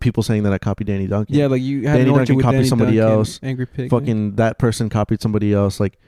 [0.00, 1.36] people saying that I copied Danny Duncan.
[1.36, 3.40] Yeah, like you had Danny Duncan copied Danny somebody Duncan, else.
[3.42, 3.90] Angry Pig.
[3.90, 5.78] fucking that person copied somebody else.
[5.78, 5.98] Like,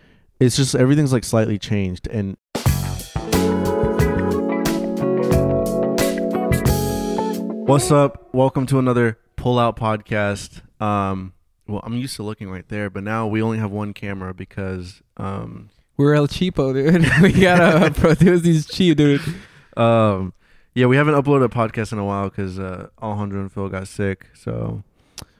[0.40, 2.08] it's just everything's like slightly changed.
[2.08, 2.36] And
[7.66, 8.34] what's up?
[8.34, 10.62] Welcome to another Pull Out podcast.
[10.80, 11.34] Um,
[11.68, 15.02] well, I'm used to looking right there, but now we only have one camera because
[15.16, 17.06] um, We're El Cheapo, dude.
[17.22, 19.20] we gotta produce these cheap, dude.
[19.76, 20.32] um,
[20.74, 23.88] yeah, we haven't uploaded a podcast in a while because uh, Alejandro and Phil got
[23.88, 24.26] sick.
[24.34, 24.82] So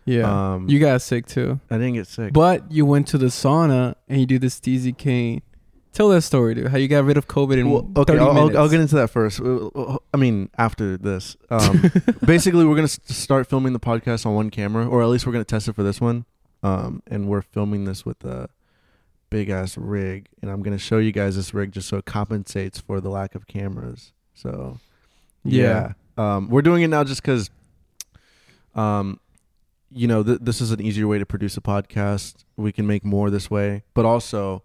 [0.05, 0.53] Yeah.
[0.55, 1.61] um, you got sick too.
[1.71, 2.33] I didn't get sick.
[2.33, 5.43] But you went to the sauna and you do the Steezy Kane.
[5.93, 6.69] Tell that story, dude.
[6.69, 8.31] How you got rid of COVID in Well, okay, 30 I'll.
[8.39, 9.41] I'll, I'll get into that first.
[9.43, 11.37] Uh, uh, I mean, after this.
[11.51, 11.91] Um,
[12.25, 15.45] basically, we're gonna start filming the podcast on one camera, or at least we're gonna
[15.45, 16.25] test it for this one.
[16.63, 18.49] Um, and we're filming this with a
[19.29, 22.81] big ass rig, and I'm gonna show you guys this rig just so it compensates
[22.81, 24.13] for the lack of cameras.
[24.33, 24.79] So,
[25.45, 27.51] yeah, Um, we're doing it now just because,
[28.75, 29.19] um,
[29.91, 32.45] you know, th- this is an easier way to produce a podcast.
[32.57, 34.63] We can make more this way, but also.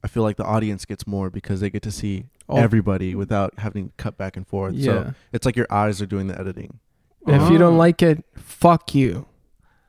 [0.00, 3.58] I feel like the audience gets more because they get to see Oh, everybody without
[3.58, 4.74] having to cut back and forth.
[4.74, 4.84] Yeah.
[4.92, 6.78] So it's like your eyes are doing the editing.
[7.26, 7.58] If you Oh.
[7.58, 9.26] don't like it, fuck you.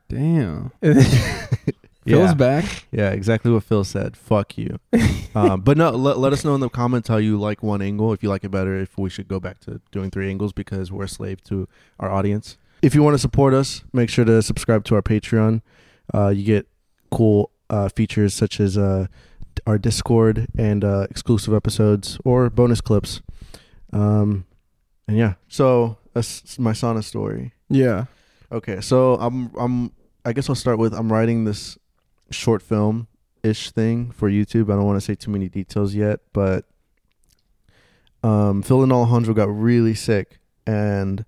[0.08, 0.72] Damn.
[2.10, 2.26] Yeah.
[2.26, 2.64] Phil's back.
[2.92, 4.16] Yeah, exactly what Phil said.
[4.16, 4.80] Fuck you.
[5.34, 8.12] um, but no, let, let us know in the comments how you like one angle.
[8.12, 10.90] If you like it better, if we should go back to doing three angles because
[10.90, 11.68] we're a slave to
[12.00, 12.56] our audience.
[12.82, 15.62] If you want to support us, make sure to subscribe to our Patreon.
[16.12, 16.66] Uh, you get
[17.10, 19.06] cool uh, features such as uh,
[19.66, 23.22] our Discord and uh, exclusive episodes or bonus clips.
[23.92, 24.46] Um,
[25.06, 27.52] and yeah, so that's my sauna story.
[27.68, 28.06] Yeah.
[28.52, 29.92] Okay, so I'm I'm
[30.24, 31.78] I guess I'll start with I'm writing this
[32.30, 33.08] short film
[33.42, 34.70] ish thing for YouTube.
[34.70, 36.66] I don't want to say too many details yet, but
[38.22, 41.24] um Phil and Alejandro got really sick and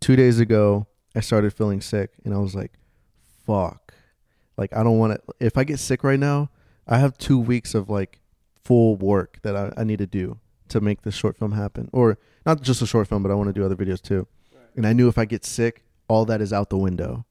[0.00, 2.72] 2 days ago I started feeling sick and I was like
[3.46, 3.94] fuck.
[4.56, 6.50] Like I don't want to if I get sick right now,
[6.86, 8.20] I have 2 weeks of like
[8.64, 10.38] full work that I, I need to do
[10.68, 11.88] to make this short film happen.
[11.92, 14.26] Or not just a short film, but I want to do other videos too.
[14.74, 17.26] And I knew if I get sick, all that is out the window.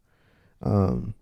[0.62, 1.16] Um,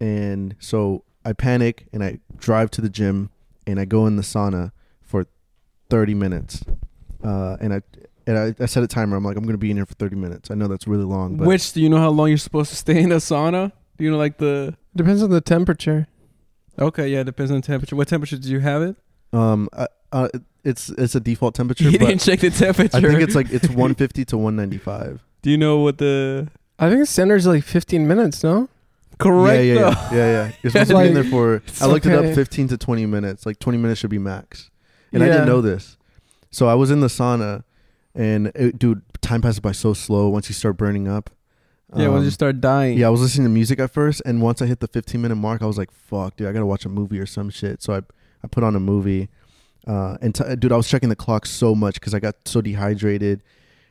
[0.00, 3.30] and so I panic and I drive to the gym
[3.66, 4.72] and I go in the sauna
[5.02, 5.26] for
[5.90, 6.62] 30 minutes.
[7.22, 7.82] Uh, and I
[8.26, 9.16] and I, I set a timer.
[9.16, 10.50] I'm like, I'm gonna be in here for 30 minutes.
[10.50, 12.76] I know that's really long, but Which do you know how long you're supposed to
[12.76, 13.72] stay in a sauna?
[13.96, 16.06] Do you know like the Depends on the temperature.
[16.78, 17.94] Okay, yeah, depends on the temperature.
[17.96, 18.96] What temperature did you have it?
[19.32, 20.28] um, uh, uh,
[20.64, 21.84] it's it's a default temperature.
[21.84, 22.96] You but didn't check the temperature.
[22.96, 25.24] I think it's like it's 150 to 195.
[25.42, 26.48] Do you know what the
[26.78, 28.68] I think the standard's like 15 minutes, no?
[29.20, 29.64] Correct?
[29.64, 30.52] yeah, yeah, yeah, yeah, yeah.
[30.62, 31.62] You're supposed to be in there for.
[31.80, 33.46] I looked it up, 15 to 20 minutes.
[33.46, 34.70] Like 20 minutes should be max.
[35.12, 35.32] And I Yeah.
[35.32, 35.96] didn't know this,
[36.50, 37.64] so I was in the sauna,
[38.14, 41.30] and it, dude, time passes by so slow once you start burning up.
[41.96, 42.96] Yeah, when Um, you start dying.
[42.96, 45.34] yeah, I was listening to music at first, and once I hit the 15 minute
[45.34, 47.94] mark, I was like, "Fuck, dude, I gotta watch a movie or some shit." So
[47.94, 47.98] I,
[48.44, 49.28] I put on a movie,
[49.88, 52.60] uh, and t- dude, I was checking the clock so much because I got so
[52.60, 53.42] dehydrated,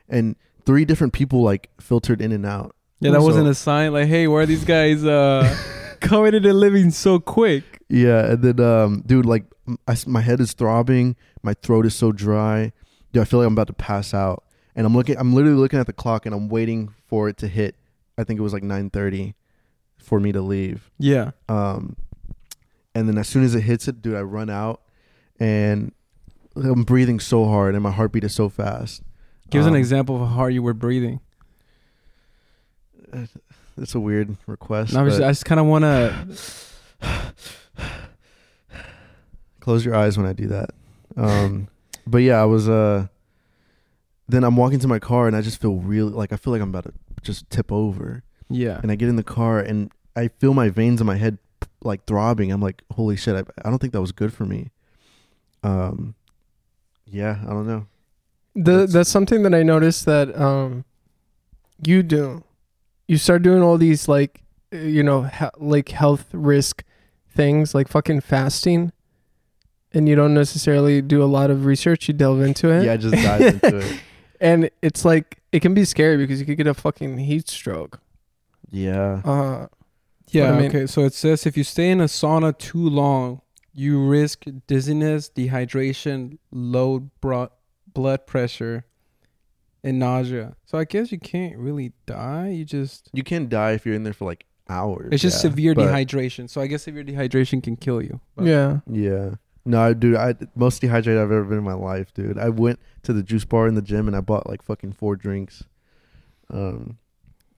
[0.08, 2.74] and three different people like filtered in and out.
[3.00, 5.56] Yeah, that So- wasn't a sign like, hey, why are these guys uh
[6.02, 7.64] coming into living so quick?
[7.90, 9.46] Yeah, and then, um, dude, like,
[9.88, 12.72] I my head is throbbing, my throat is so dry,
[13.14, 13.22] dude.
[13.22, 14.44] I feel like I'm about to pass out,
[14.76, 17.48] and I'm looking, I'm literally looking at the clock, and I'm waiting for it to
[17.48, 17.76] hit.
[18.18, 19.34] I think it was like 9:30
[19.98, 20.92] for me to leave.
[21.00, 21.32] Yeah.
[21.48, 21.96] Um,
[22.94, 24.82] and then as soon as it hits it, dude, I run out,
[25.40, 25.92] and
[26.56, 29.02] I'm breathing so hard, and my heartbeat is so fast.
[29.50, 31.22] Give us an Um, example of how hard you were breathing.
[33.82, 34.92] It's a weird request.
[34.92, 36.28] And I, was, I just kind of want to.
[39.62, 40.72] close your eyes when I do that.
[41.16, 41.68] Um,
[42.08, 42.68] but yeah, I was.
[42.68, 43.08] Uh,
[44.28, 46.62] then I'm walking to my car, and I just feel really like I feel like
[46.62, 48.24] I'm about to just tip over.
[48.50, 48.80] Yeah.
[48.82, 51.38] And I get in the car, and I feel my veins in my head
[51.84, 52.52] like throbbing.
[52.52, 53.36] I'm like, holy shit!
[53.36, 54.72] I, I don't think that was good for me.
[55.64, 56.16] Um,
[57.06, 57.86] yeah, I don't know.
[58.56, 60.84] The, That's- that's something that I noticed that um,
[61.86, 62.44] you do.
[63.10, 64.42] You start doing all these like,
[64.74, 66.84] uh, you know, he- like health risk
[67.30, 68.92] things, like fucking fasting,
[69.94, 72.08] and you don't necessarily do a lot of research.
[72.08, 72.84] You delve into it.
[72.86, 74.00] Yeah, just dived into it.
[74.40, 78.00] and it's like it can be scary because you could get a fucking heat stroke.
[78.70, 79.22] Yeah.
[79.26, 79.68] Uh,
[80.32, 80.52] Yeah.
[80.52, 80.86] I mean- okay.
[80.86, 83.42] So it says if you stay in a sauna too long,
[83.74, 87.50] you risk dizziness, dehydration, low bro-
[87.92, 88.86] blood pressure,
[89.84, 90.56] and nausea.
[90.66, 92.50] So I guess you can't really die.
[92.50, 95.10] You just You can die if you're in there for like hours.
[95.12, 96.50] it's just yeah, severe but- dehydration.
[96.50, 98.20] So I guess severe dehydration can kill you.
[98.36, 98.80] But- yeah.
[98.90, 99.36] Yeah.
[99.66, 102.38] No, I- dude, I most dehydrated I've ever been in my life, dude.
[102.38, 105.16] I went to the juice bar in the gym and I bought like fucking four
[105.16, 105.64] drinks.
[106.52, 106.98] Um,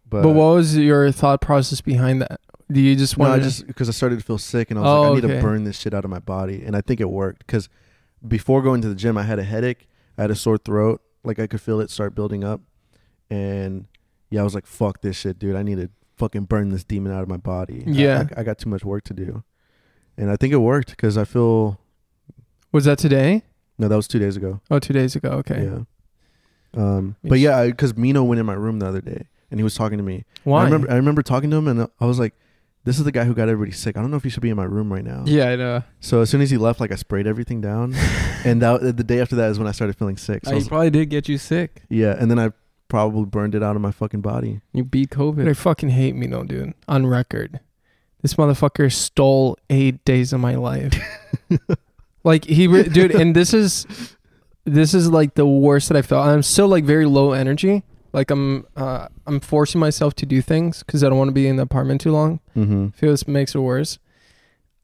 [0.09, 2.41] But, But what was your thought process behind that?
[2.69, 4.77] Do you just no, want I to just because I started to feel sick and
[4.79, 5.35] I was Oh, like, I need okay.
[5.35, 7.69] to burn this shit out of my body, and I think it worked because
[8.27, 11.39] before going to the gym, I had a headache, I had a sore throat, like
[11.39, 12.61] I could feel it start building up,
[13.29, 13.85] and
[14.29, 15.55] yeah, I was like, fuck this shit, dude.
[15.55, 17.83] I need to fucking burn this demon out of my body.
[17.85, 18.25] Yeah.
[18.35, 19.43] I, I got too much work to do,
[20.17, 21.79] and I think it worked because I feel
[22.71, 23.43] Was that today?
[23.77, 24.61] no, that was two days ago.
[24.69, 25.29] Oh, two days ago.
[25.29, 25.63] Okay.
[25.63, 25.79] Yeah.
[26.73, 29.75] Um, but yeah, because Mino went in my room the other day and he was
[29.75, 30.23] talking to me.
[30.43, 30.61] Why?
[30.61, 32.33] I remember I remember talking to him and I was like,
[32.83, 33.97] "This is the guy who got everybody sick.
[33.97, 35.83] I don't know if he should be in my room right now." Yeah, I know.
[35.99, 37.93] So as soon as he left, like I sprayed everything down,
[38.45, 40.45] and that the day after that is when I started feeling sick.
[40.45, 41.83] So I he was- probably did get you sick.
[41.89, 42.51] yeah, and then I
[42.87, 44.59] probably burned it out of my fucking body.
[44.73, 45.45] You beat COVID.
[45.45, 46.73] They fucking hate me, no, dude.
[46.89, 47.61] On record,
[48.21, 50.93] this motherfucker stole eight days of my life.
[52.23, 53.85] like he, re- dude, and this is,
[54.65, 56.27] this is like the worst that I felt.
[56.27, 57.83] I'm still like very low energy.
[58.13, 61.47] Like I'm, uh, I'm forcing myself to do things because I don't want to be
[61.47, 62.39] in the apartment too long.
[62.55, 62.87] Mm-hmm.
[62.93, 63.99] I feel this makes it worse.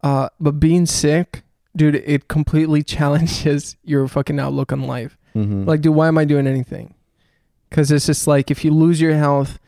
[0.01, 1.43] Uh, but being sick,
[1.75, 5.17] dude, it completely challenges your fucking outlook on life.
[5.35, 5.65] Mm-hmm.
[5.65, 6.93] Like, dude, why am I doing anything?
[7.69, 9.59] Because it's just like if you lose your health,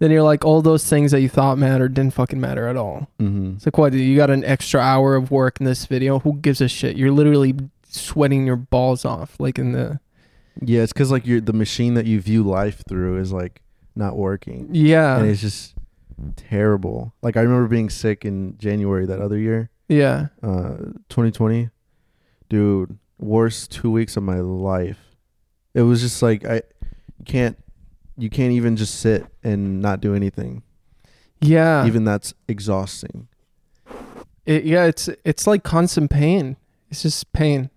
[0.00, 3.08] then you're like all those things that you thought mattered didn't fucking matter at all.
[3.20, 3.54] mm-hmm.
[3.54, 3.92] It's like what?
[3.92, 6.18] Dude, you got an extra hour of work in this video.
[6.18, 6.96] Who gives a shit?
[6.96, 7.54] You're literally
[7.88, 10.00] sweating your balls off, like in the
[10.62, 13.62] yeah, it's because like you're the machine that you view life through is like
[13.96, 15.74] not working, yeah, and it's just
[16.36, 17.14] terrible.
[17.22, 19.70] Like I remember being sick in January that other year.
[19.88, 20.28] yeah.
[20.42, 20.76] uh
[21.08, 21.70] 2020
[22.48, 24.98] dude worst two weeks of my life
[25.72, 27.56] it was just like i you can't
[28.16, 30.62] you can't even just sit and not do anything
[31.40, 33.28] Yeah, even that's exhausting
[34.46, 34.84] it, yeah.
[34.84, 36.56] It's it's like constant pain.
[36.90, 37.70] It's just pain.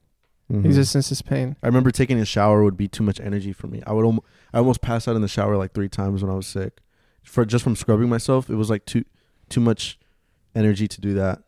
[0.52, 0.64] Mhm.
[0.66, 1.56] Existence is pain.
[1.62, 4.26] i remember taking a shower would be too much energy for me i would almost
[4.54, 6.80] i almost passed out in the shower like three times when i was sick
[7.24, 9.04] for just from scrubbing myself it was like too
[9.50, 10.00] too much
[10.56, 11.42] energy to do that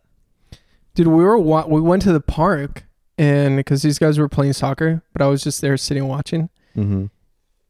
[0.95, 2.83] Dude, we were wa- we went to the park
[3.17, 6.49] and because these guys were playing soccer, but I was just there sitting watching.
[6.75, 7.05] mm-hmm.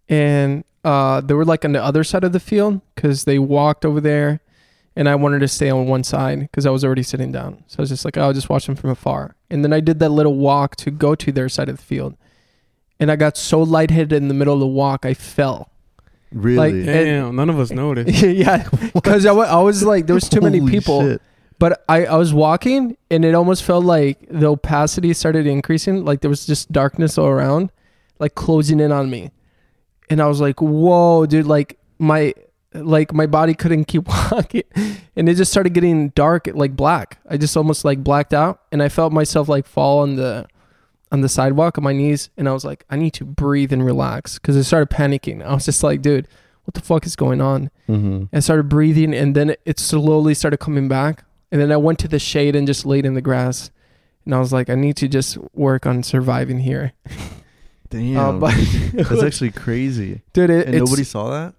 [0.07, 3.85] and uh, they were like on the other side of the field because they walked
[3.85, 4.39] over there,
[4.99, 7.63] and I wanted to stay on one side because I was already sitting down.
[7.67, 9.37] So I was just like, oh, I'll just watch them from afar.
[9.49, 12.17] And then I did that little walk to go to their side of the field,
[12.99, 15.71] and I got so lightheaded in the middle of the walk, I fell.
[16.33, 18.21] really Like, Damn, none of us noticed.
[18.23, 21.01] yeah, because I I was like, there was too many people.
[21.01, 21.21] shit.
[21.59, 26.05] But I, I was walking and it almost felt like the opacity started increasing.
[26.05, 27.71] Like there was just darkness all around,
[28.17, 29.31] like closing in on me.
[30.09, 32.33] And I was like, whoa, dude, like my
[32.73, 34.63] like my body couldn't keep walking.
[35.15, 37.19] And it just started getting dark, like black.
[37.29, 38.61] I just almost like blacked out.
[38.71, 40.47] And I felt myself like fall on the
[41.11, 42.29] on the sidewalk on my knees.
[42.37, 44.37] And I was like, I need to breathe and relax.
[44.37, 45.43] Cause I started panicking.
[45.43, 46.27] I was just like, dude,
[46.65, 47.71] what the fuck is going on?
[47.87, 48.25] mm-hmm.
[48.31, 51.23] I started breathing, and then it slowly started coming back.
[51.51, 53.71] And then I went to the shade and just laid in the grass.
[54.23, 56.93] And I was like, I need to just work on surviving here.
[57.89, 58.53] damn Uh, but
[58.93, 61.55] that's actually crazy dude, it, nobody saw that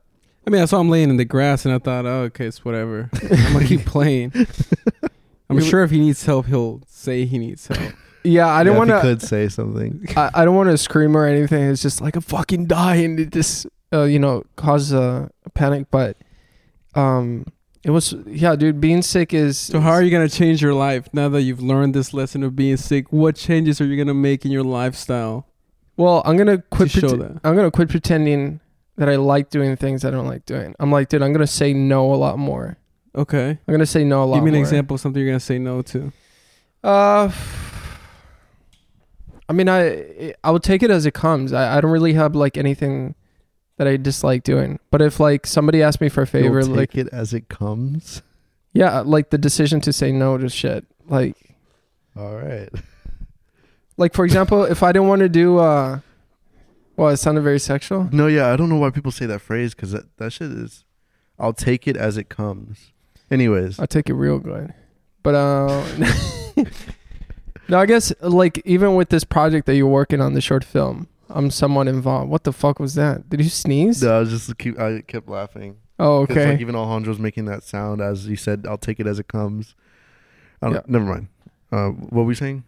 [0.46, 2.64] I mean, I saw him laying in the grass, and I thought, oh, okay, it's
[2.64, 3.10] whatever.
[3.22, 4.32] I'm gonna keep playing.
[5.48, 7.92] I'm sure if he needs help, he'll say he needs help.
[8.24, 9.00] yeah, I didn't Yeah, want he to.
[9.02, 11.64] could say something I, I don't want to scream or anything.
[11.70, 15.88] It's just like a fucking die, and it just uh, you know cause a panic.
[15.90, 16.16] But
[16.94, 17.46] um,
[17.84, 18.80] it was yeah, dude.
[18.80, 21.94] Being sick is So how are you gonna change your life now that you've learned
[21.94, 23.12] this lesson of being sick?
[23.12, 25.46] What changes are you gonna make in your lifestyle
[25.96, 26.90] Well, I'm gonna quit.
[26.92, 27.40] to show that?
[27.44, 28.60] I'm gonna quit pretending
[29.00, 30.74] that I like doing things I don't like doing.
[30.78, 32.76] I'm like, dude, I'm gonna say no a lot more.
[33.16, 33.48] Okay.
[33.50, 34.26] I'm gonna say no a lot.
[34.26, 34.36] More.
[34.36, 34.62] Give me an more.
[34.62, 36.12] example of something you're gonna say no to.
[36.84, 37.32] Uh,
[39.48, 41.52] I mean, I I would take it as it comes.
[41.52, 43.14] I, I don't really have like anything
[43.78, 44.78] that I dislike doing.
[44.90, 48.22] But if like somebody asked me for a favor, You'll like it as it comes
[48.72, 51.36] yeah, like the decision to say no to shit, like
[52.16, 52.68] all right
[53.96, 56.00] like for example, if I didn't want to do uh,
[57.00, 58.10] well, it sounded very sexual.
[58.12, 60.84] No, yeah, I don't know why people say that phrase because that, that shit is.
[61.38, 62.92] I'll take it as it comes.
[63.30, 64.74] Anyways, I take it real good.
[65.22, 65.86] But uh
[67.70, 71.08] No, I guess like even with this project that you're working on, the short film,
[71.30, 72.30] I'm somewhat involved.
[72.30, 73.30] What the fuck was that?
[73.30, 74.02] Did you sneeze?
[74.02, 74.78] no, I was just keep.
[74.78, 75.78] I kept laughing.
[75.98, 76.50] Oh, okay.
[76.50, 78.66] Like even Alejandro's making that sound as he said.
[78.68, 79.74] I'll take it as it comes.
[80.60, 80.82] I don't, Yeah.
[80.86, 81.28] Never mind.
[81.72, 82.64] Uh, what were we saying?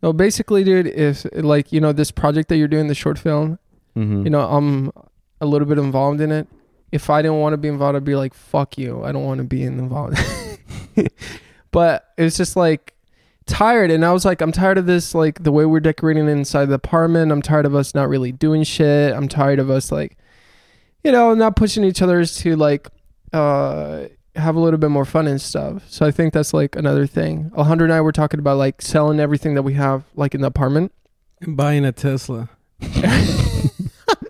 [0.00, 3.58] No, basically, dude, if like you know this project that you're doing, the short film,
[3.96, 4.24] Mm-hmm.
[4.24, 4.92] you know, I'm
[5.40, 6.48] a little bit involved in it.
[6.90, 9.04] If I didn't want to be involved, I'd be like, "Fuck you!
[9.04, 10.18] I don't want to be involved."
[11.70, 12.94] but it's just like
[13.46, 16.66] tired, and I was like, I'm tired of this, like the way we're decorating inside
[16.66, 17.32] the apartment.
[17.32, 19.12] I'm tired of us not really doing shit.
[19.12, 20.16] I'm tired of us like,
[21.02, 22.88] you know, not pushing each other's to like
[23.32, 24.04] uh
[24.36, 25.84] have a little bit more fun and stuff.
[25.88, 27.52] So I think that's like another thing.
[27.56, 30.48] Alejandro and I were talking about like selling everything that we have like in the
[30.48, 30.92] apartment.
[31.40, 32.48] And buying a Tesla.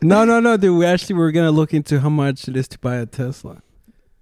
[0.04, 0.78] no, no, no, dude.
[0.78, 3.62] We actually were gonna look into how much it is to buy a Tesla.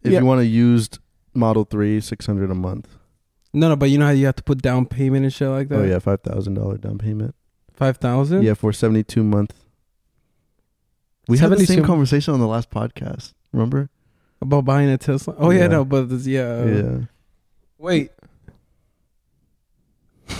[0.02, 0.20] If Yeah.
[0.20, 0.98] you want a used
[1.34, 2.88] Model Three, six hundred a month.
[3.52, 5.68] No, no, but you know how you have to put down payment and shit like
[5.68, 5.78] that.
[5.80, 7.34] Oh yeah, five thousand dollar down payment.
[7.74, 8.42] five thousand.
[8.42, 9.54] Yeah, for seventy two month.
[11.28, 13.32] We had the 72 same conversation on the last podcast.
[13.52, 13.88] Remember?
[14.40, 15.36] about buying a Tesla.
[15.38, 15.66] Oh yeah, Yeah.
[15.68, 16.64] no, but this, yeah.
[16.64, 16.98] yeah.
[17.78, 18.10] Wait,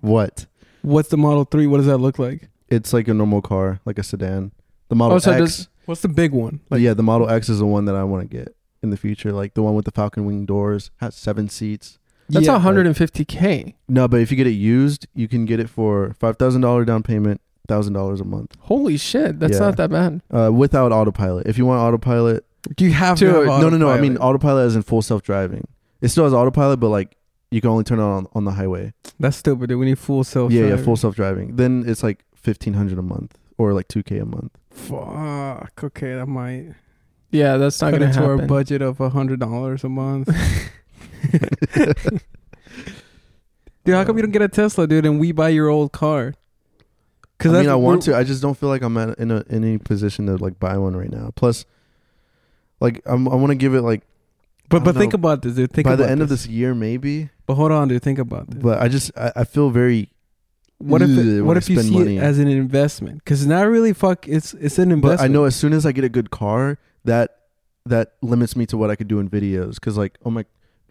[0.00, 0.46] What?
[0.82, 1.66] what's the Model Three?
[1.66, 2.48] What does that look like?
[2.68, 4.52] It's like a normal car, like a sedan.
[4.90, 5.40] The Model Oh, so X.
[5.40, 6.60] does- What's the big one?
[6.70, 8.96] Like, yeah, the Model X is the one that I want to get in the
[8.96, 9.32] future.
[9.32, 11.98] Like the one with the Falcon wing doors, has seven seats.
[12.28, 13.74] That's yeah, 150k.
[13.88, 16.84] No, but if you get it used, you can get it for five thousand dollar
[16.84, 19.58] down payment, thousand dollars a month, Holy shit, that's Yeah.
[19.60, 20.22] not that bad.
[20.30, 21.46] uh, without autopilot.
[21.48, 22.44] If you want autopilot,
[22.76, 23.26] Do you have to?
[23.26, 23.88] Have no, no, no.
[23.90, 24.20] I mean autopilot?
[24.22, 25.66] autopilot is in full self driving.
[26.00, 27.16] It still has autopilot, but like
[27.50, 28.92] you can only turn it on on the highway.
[29.18, 29.68] that's stupid.
[29.68, 29.78] Dude.
[29.78, 30.52] We need full self.
[30.52, 31.56] yeah, yeah, full self driving.
[31.56, 34.52] Then it's like fifteen hundred a month or like two k a month.
[34.70, 35.80] Fuck.
[35.84, 36.74] Okay, that might
[37.30, 38.40] Yeah, that's not cut gonna into happen.
[38.40, 40.28] our budget of a hundred dollars a month.
[43.84, 46.34] dude, how come you don't get a Tesla, dude, and we buy your old car?
[47.36, 48.14] Because I mean, I want to.
[48.16, 50.76] I just don't feel like I'm at in a in any position to like buy
[50.76, 51.30] one right now.
[51.34, 51.64] Plus,
[52.80, 54.02] like I'm, I want to give it like
[54.68, 55.16] But but don't think know.
[55.18, 55.72] about this, dude.
[55.72, 57.30] Think by about the end of this year, maybe.
[57.46, 58.02] But hold on, dude.
[58.02, 58.62] Think about this.
[58.62, 60.10] But I just I, I feel very
[60.80, 62.16] what if it, what if you see money.
[62.18, 63.18] it as an investment?
[63.24, 63.92] Because not really.
[63.92, 64.26] Fuck.
[64.28, 65.18] It's it's an investment.
[65.18, 67.36] But I know as soon as I get a good car, that
[67.86, 69.74] that limits me to what I could do in videos.
[69.74, 70.44] Because like on my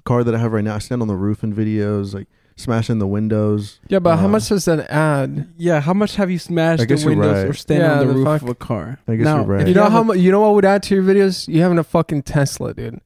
[0.05, 2.99] car that I have right now, I stand on the roof in videos, like smashing
[2.99, 3.79] the windows.
[3.87, 5.47] yeah, but how Uh, much does that add?
[5.57, 7.49] Yeah, how much have you smashed I guess the you're windows right.
[7.49, 8.41] or stand Yeah, on the, the roof fuck.
[8.41, 8.99] of a car?
[9.07, 9.67] I guess now, you're right.
[9.67, 10.17] You know how a- much?
[10.17, 11.47] You know what would add to your videos?
[11.47, 12.99] You having a fucking Tesla, dude,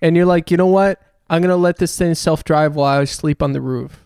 [0.00, 1.00] and you're like, you know what?
[1.28, 4.04] I'm gonna let this thing self drive while I sleep on the roof,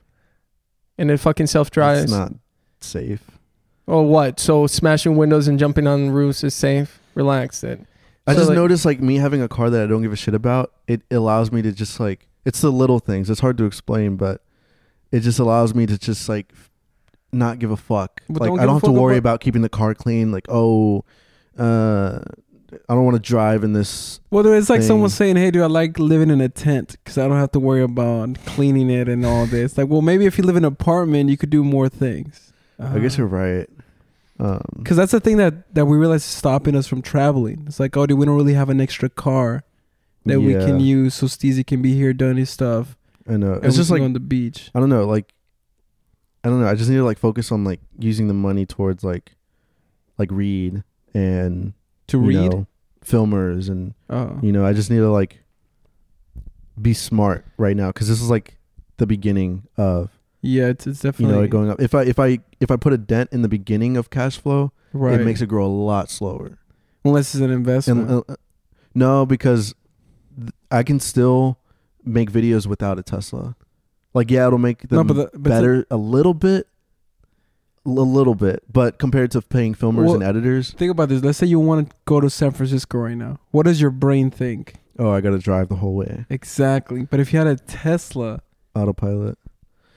[0.98, 2.04] and it fucking self drives.
[2.04, 2.32] It's not
[2.80, 3.22] safe.
[3.88, 4.40] Oh, what?
[4.40, 6.98] So smashing windows and jumping on roofs is safe?
[7.14, 7.80] Relax, it.
[8.26, 10.16] I So, just like- noticed like me having a car that I don't give a
[10.16, 10.72] shit about.
[10.88, 13.30] It allows me to just like it's the little things.
[13.30, 14.42] It's hard to explain, but
[15.12, 16.52] it just allows me to just like
[17.32, 18.22] not give a fuck.
[18.28, 20.32] Like don't I don't have to worry about- about keeping the car clean.
[20.32, 21.04] Like oh,
[21.58, 22.20] uh,
[22.88, 24.20] I don't want to drive in this.
[24.30, 24.88] Well, it's like thing.
[24.88, 27.60] someone saying, "Hey, dude, I like living in a tent because I don't have to
[27.60, 30.72] worry about cleaning it and all this." Like, well, maybe if you live in an
[30.72, 32.52] apartment, you could do more things.
[32.78, 33.68] I guess you're right.
[34.38, 37.64] Um, because that's the thing that that we realize is stopping us from traveling.
[37.66, 39.64] It's like, oh, dude, we don't really have an extra car
[40.26, 42.96] that we can use, so Steezy can be here doing his stuff.
[43.28, 43.54] I know.
[43.54, 45.04] and It's just like on the beach I don't know.
[45.06, 45.32] Like
[46.44, 46.68] I don't know.
[46.68, 49.32] I just need to like focus on like using the money towards like
[50.18, 51.72] like read and
[52.08, 52.52] to you read.
[52.52, 52.66] know,
[53.04, 55.40] filmers and oh, you know i just need to like
[56.80, 58.58] be smart right now because this is like
[58.96, 60.10] the beginning of
[60.42, 62.76] yeah, it's, it's you definitely know it going up if i if i if i
[62.76, 65.20] put a dent in the beginning of cash flow right.
[65.20, 66.58] it makes it grow a lot slower
[67.04, 68.10] unless it's an investment.
[68.10, 68.36] and uh,
[68.94, 69.74] no because
[70.38, 71.58] th- i can still
[72.04, 73.56] make videos without a tesla
[74.14, 76.68] like yeah it'll make no, them but, the, but better a little bit
[77.86, 81.22] a little bit but compared to paying filmers Well, and editors think about this.
[81.22, 83.38] Let's say you want to go to San Francisco right now.
[83.52, 84.74] What does your brain think?
[84.98, 87.04] oh i gotta drive the whole way Exactly.
[87.10, 88.40] But if you had a Tesla,
[88.74, 89.38] autopilot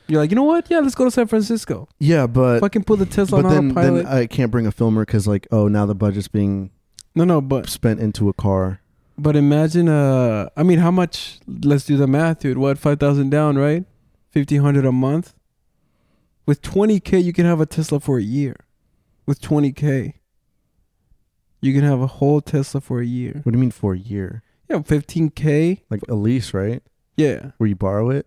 [0.08, 0.70] you're like, you know what?
[0.72, 1.88] Yeah, let's go to San Francisco.
[2.00, 4.06] yeah but Fucking put the Tesla but on then, autopilot.
[4.06, 6.72] then I can't bring a filmer because like oh now the budget's being
[7.16, 8.82] no, no, but spent into a car.
[9.18, 9.90] but imagine.
[9.90, 11.40] Uh, I mean, how much?
[11.48, 12.58] Let's do the math, dude.
[12.60, 13.84] What five thousand down, right?
[14.32, 15.34] Fifteen hundred a month.
[16.50, 18.56] With twenty k, you can have a Tesla for a year.
[19.28, 20.16] With twenty k,
[21.62, 23.42] you can have a whole Tesla for a year.
[23.44, 24.42] What do you mean for a year?
[24.68, 25.84] Yeah, fifteen k.
[25.92, 26.82] Like a lease, right?
[27.16, 27.52] Yeah.
[27.58, 28.26] Where you borrow it?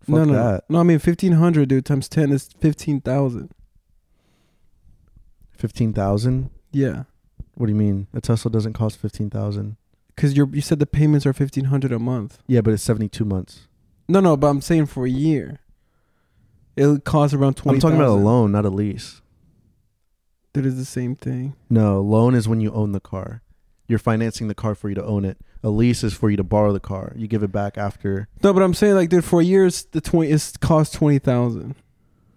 [0.00, 0.64] Fuck no, no, that.
[0.68, 0.80] no.
[0.80, 1.86] I mean, fifteen hundred, dude.
[1.86, 3.52] Times ten is fifteen thousand.
[5.56, 6.50] Fifteen thousand.
[6.72, 7.04] Yeah,
[7.54, 8.06] What do you mean?
[8.12, 9.76] A Tesla doesn't cost fifteen thousand.
[10.14, 12.42] because you you said the payments are fifteen hundred a month.
[12.46, 13.66] Yeah, but it's seventy two months.
[14.10, 15.60] No, no, but I'm saying for a year,
[16.76, 17.76] it'll cost around twenty.
[17.76, 19.20] I'm talking about a loan, not a lease.
[20.54, 21.54] That is the same thing.
[21.70, 23.42] No, loan is when you own the car.
[23.88, 25.38] You're financing the car for you to own it.
[25.62, 27.12] A lease is for you to borrow the car.
[27.16, 28.28] You give it back after.
[28.42, 30.30] No, but I'm saying like, dude, for years the twenty.
[30.30, 31.74] It's cost twenty thousand.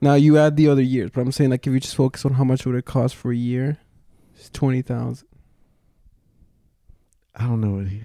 [0.01, 2.33] Now you add the other years, but I'm saying like, if you just focus on
[2.33, 3.77] how much would it cost for a year,
[4.35, 5.27] it's twenty thousand.
[7.35, 8.03] I don't know what he.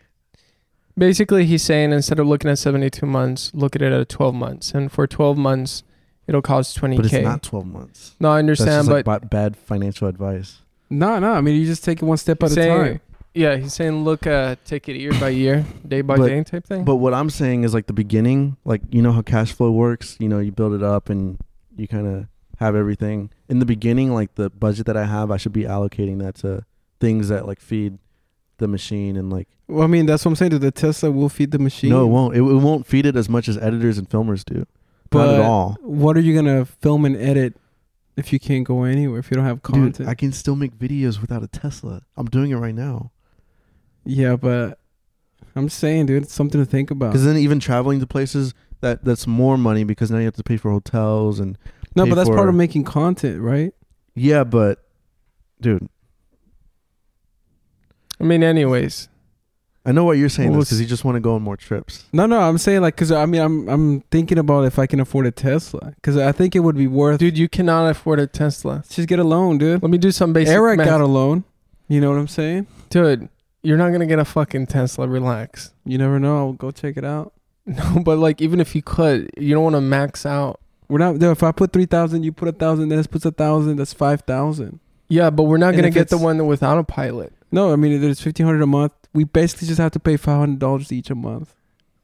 [0.99, 4.72] Basically, he's saying instead of looking at 72 months, look at it at 12 months,
[4.72, 5.82] and for 12 months,
[6.30, 6.96] it'll cost 20k.
[6.96, 8.16] But it's not twelve months.
[8.18, 10.62] no, I That's understand, just but like ba- bad financial advice.
[10.88, 11.32] No, no.
[11.32, 13.00] I mean, you just take it one step at a time.
[13.32, 16.64] Yeah, he's saying look, uh, take it year by year, day by But- day type
[16.66, 16.84] thing.
[16.84, 20.16] But what I'm saying is like the beginning, like you know how cash flow works.
[20.18, 21.38] You know, you build it up and
[21.76, 22.26] you kind of
[22.58, 24.12] have everything in the beginning.
[24.14, 26.64] Like the budget that I have, I should be allocating that to
[26.99, 27.99] things that like feed
[28.58, 30.50] the machine and like Well, I mean, that's what I'm saying.
[30.50, 31.90] That the Tesla will feed the machine.
[31.90, 32.34] no, it won't.
[32.34, 34.66] It, it won't feed it as much as editors and filmers do.
[35.12, 35.76] Not at all.
[35.82, 37.56] What are you gonna film and edit
[38.16, 39.18] if you can't go anywhere?
[39.18, 39.96] If you don't have content?
[39.98, 42.02] Dude, I can still make videos without a Tesla.
[42.16, 43.10] I'm doing it right now.
[44.04, 44.78] yeah, but
[45.56, 47.08] I'm saying, dude, it's something to think about.
[47.12, 50.42] Because then even traveling to places that that's more money because now you have to
[50.42, 51.58] pay for hotels and
[51.96, 53.74] No, but that's part of making content, right?
[54.14, 54.78] yeah, but
[55.60, 55.88] dude,
[58.20, 59.08] I mean, anyways,
[59.84, 62.04] I know what you're saying Well, because you just want to go on more trips.
[62.12, 65.00] No, no, I'm saying like, cause I mean, I'm I'm thinking about if I can
[65.00, 67.18] afford a Tesla, cause I think it would be worth.
[67.18, 68.84] dude, you cannot afford a Tesla.
[68.90, 69.82] just get a loan, dude.
[69.82, 70.87] Let me do some basic Eric math.
[70.87, 71.44] got a loan.
[71.88, 72.66] You know what I'm saying?
[72.90, 73.28] dude.
[73.62, 75.06] You're not gonna get a fucking Tesla.
[75.06, 75.75] Relax.
[75.84, 76.38] You never know.
[76.38, 77.32] I'll go check it out.
[77.66, 80.60] No, but like even if you could, you don't want to max out.
[80.88, 81.18] We're not.
[81.18, 82.88] Dude, if I put three thousand, you put a thousand.
[82.88, 83.76] Dennis puts a thousand.
[83.76, 84.80] That's five thousand.
[85.08, 87.32] Yeah, but we're not And gonna get the one without a pilot.
[87.52, 88.92] No, I mean it's fifteen hundred a month.
[89.12, 91.54] We basically just have to pay five hundred dollars each a month.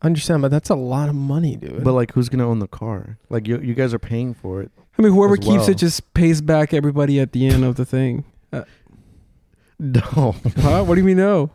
[0.02, 1.82] Understand, but that's a lot of money, dude.
[1.84, 3.18] But like, who's gonna own the car?
[3.30, 4.70] Like, you you guys are paying for it.
[4.98, 5.70] I mean, whoever keeps well.
[5.70, 8.24] it just pays back everybody at the end of the thing.
[8.52, 8.64] Uh,
[9.78, 10.84] no, Huh?
[10.84, 11.50] What do you mean no?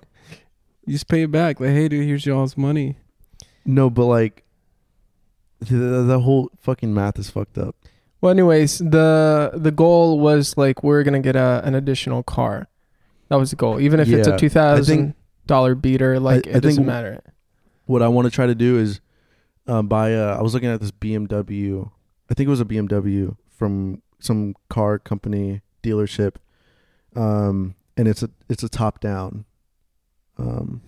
[0.85, 1.59] You just pay it back.
[1.59, 2.97] Like, hey, dude, here's y'all's money.
[3.65, 4.43] no, but like,
[5.59, 7.75] the, the whole fucking math is fucked up.
[8.21, 12.67] well, anyways, the the goal was like we're gonna get a an additional car.
[13.29, 13.79] That was the goal.
[13.79, 15.13] Even if it's Yeah, a two thousand
[15.45, 17.21] dollar beater, like I it doesn't think- matter.
[17.85, 19.01] What I want to try to do is
[19.67, 20.37] uh, buy a.
[20.37, 21.89] I was looking at this BMW.
[22.29, 26.35] I think it was a BMW from some car company dealership,
[27.15, 29.45] um, and it's a it's a top down,
[30.37, 30.81] um,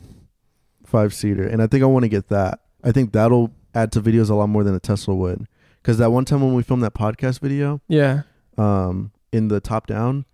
[0.85, 2.61] five seater, and I think I want to get that.
[2.83, 5.47] I think that'll add to videos a lot more than a Tesla would.
[5.81, 8.21] Because that one time when we filmed that podcast video, Yeah.
[8.57, 10.25] um, in the top down,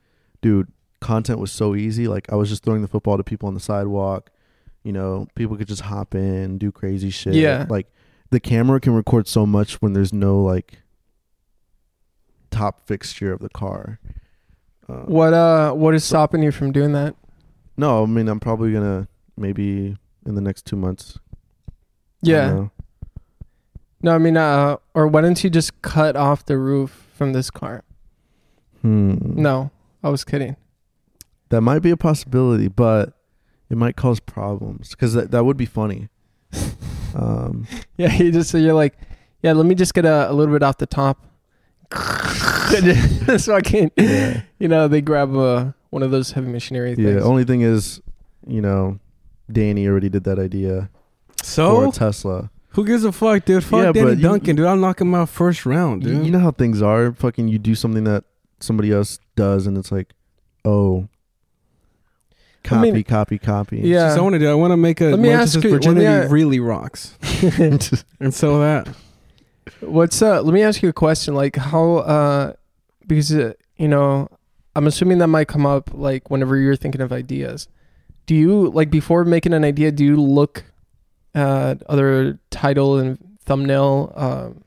[0.41, 2.07] dude, content was so easy.
[2.07, 4.29] Like I was just throwing the football to people on the sidewalk.
[4.83, 7.33] You know, people could just hop in, do crazy shit.
[7.35, 7.65] Yeah.
[7.69, 7.87] Like
[8.29, 10.79] the camera can record so much when there's no like
[12.51, 13.99] top fixture of the car.
[14.87, 17.15] Uh, What uh what is stopping you from doing that?
[17.77, 19.07] No, I mean I'm probably gonna
[19.37, 21.19] maybe in the next two months.
[22.21, 22.51] Yeah.
[22.51, 22.71] know.
[24.01, 27.49] No, I mean uh or why don't you just cut off the roof from this
[27.51, 27.83] car?
[28.81, 29.15] Hmm.
[29.41, 29.71] No,
[30.03, 30.55] I was kidding.
[31.49, 33.13] That might be a possibility, but
[33.69, 36.09] it might cause problems because that that would be funny.
[37.15, 37.67] um.
[37.97, 38.97] Yeah, you just so you're like,
[39.43, 41.25] yeah, let me just get a, a little bit off the top.
[43.37, 44.41] so I can Yeah.
[44.59, 47.07] you know, they grab uh, one of those heavy machinery things.
[47.07, 47.13] Yeah.
[47.15, 48.01] The only thing is,
[48.47, 48.99] you know,
[49.51, 50.89] Danny already did that idea
[51.37, 52.51] for So a Tesla.
[52.69, 53.63] who gives a fuck, dude?
[53.63, 54.65] Fuck Yeah, Danny but you- Duncan, dude.
[54.65, 56.25] I'll knock him out first round, dude.
[56.25, 57.11] you know how things are.
[57.11, 58.23] Fucking, you do something that
[58.59, 60.13] somebody else does, and it's like,
[60.65, 61.07] oh,
[62.65, 63.77] I copy, mean- copy, copy.
[63.79, 64.13] Yeah.
[64.13, 64.49] So I want to do.
[64.49, 66.59] I want to make a Let me ask Manchester's you- let me virginity a- really
[66.59, 67.17] rocks,
[68.19, 68.87] and so that.
[69.81, 72.53] What's uh let me ask you a question like how uh
[73.07, 74.27] because uh, you know
[74.75, 77.67] I'm assuming that might come up like whenever you're thinking of ideas.
[78.25, 80.65] Do you like before making an idea do you look
[81.35, 84.63] at other title and thumbnail um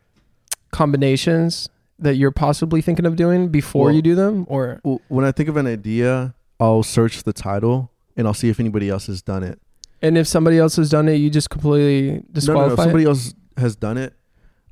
[0.70, 5.24] combinations that you're possibly thinking of doing before Well- you do them or Well, when
[5.24, 9.06] I think of an idea, I'll search the title and I'll see if anybody else
[9.12, 9.58] has done it.
[10.00, 12.72] and if somebody else has done it you just completely No, no, no.
[12.72, 12.76] it?
[12.76, 14.12] Somebody else has done it.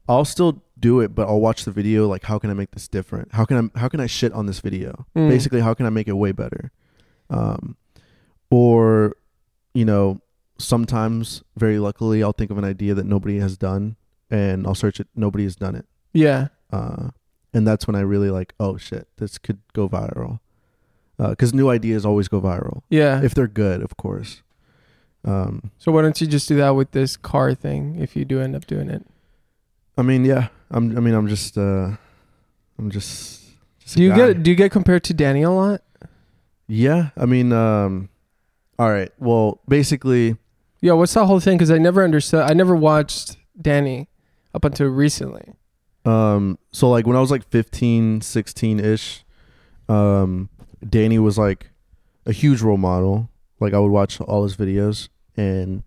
[0.08, 2.08] I'll still do it, but I'll watch the video.
[2.08, 3.28] Like, how can I make this different?
[3.32, 5.06] How can I how can I shit on this video?
[5.16, 5.28] Mm.
[5.28, 6.72] Basically, how can I make it way better?
[7.28, 7.76] Um,
[8.50, 9.14] or,
[9.74, 10.20] you know,
[10.58, 13.96] sometimes very luckily I'll think of an idea that nobody has done,
[14.30, 15.08] and I'll search it.
[15.14, 15.86] Nobody has done it.
[16.12, 16.48] Yeah.
[16.72, 17.10] Uh,
[17.54, 20.40] and that's when I really like, oh shit, this could go viral.
[21.28, 23.20] Because new ideas always go viral Yeah.
[23.22, 24.42] if they're good, of course.
[25.24, 28.40] Um, so why don't you just do that with this car thing if you do
[28.40, 29.04] end up doing it?
[29.98, 30.48] I mean, yeah.
[30.70, 30.96] I'm.
[30.96, 31.58] I mean, I'm just.
[31.58, 31.96] Uh,
[32.78, 33.42] I'm just.
[33.80, 34.16] just Do you guy.
[34.32, 35.82] get do you get compared to Danny a lot?
[36.68, 37.10] Yeah.
[37.18, 37.52] I mean.
[37.52, 38.08] Um.
[38.78, 39.10] All right.
[39.18, 40.36] Well, basically,
[40.80, 41.58] Yeah, what's that whole thing?
[41.58, 42.40] Because I never understood.
[42.40, 44.08] I never watched Danny
[44.54, 45.52] up until recently.
[46.06, 46.56] um.
[46.72, 49.22] So like when I was like 15, 16 ish,
[49.90, 50.48] um,
[50.88, 51.70] Danny was like
[52.26, 53.28] a huge role model.
[53.58, 55.82] Like I would watch all his videos, and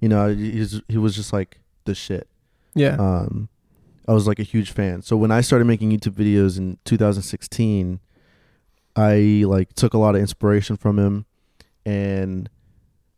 [0.00, 2.28] you know, he's he was just like the shit.
[2.74, 2.96] Yeah.
[2.96, 3.48] um,
[4.06, 5.02] I was like a huge fan.
[5.02, 8.00] So when I started making YouTube videos in 2016,
[8.94, 11.26] I like took a lot of inspiration from him,
[11.84, 12.50] and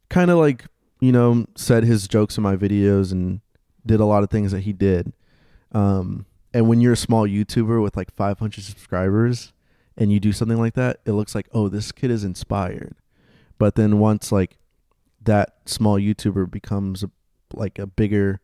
[0.09, 0.67] kind of like
[1.01, 3.41] you know said his jokes in my videos and
[3.85, 5.13] did a lot of things that he did.
[5.73, 9.53] Um, and when you're a small YouTuber with like 500 subscribers
[9.99, 12.95] and you do something like that, it looks like oh this kid is inspired.
[13.59, 14.57] But then once like
[15.25, 17.11] that small YouTuber becomes a,
[17.53, 18.41] like a bigger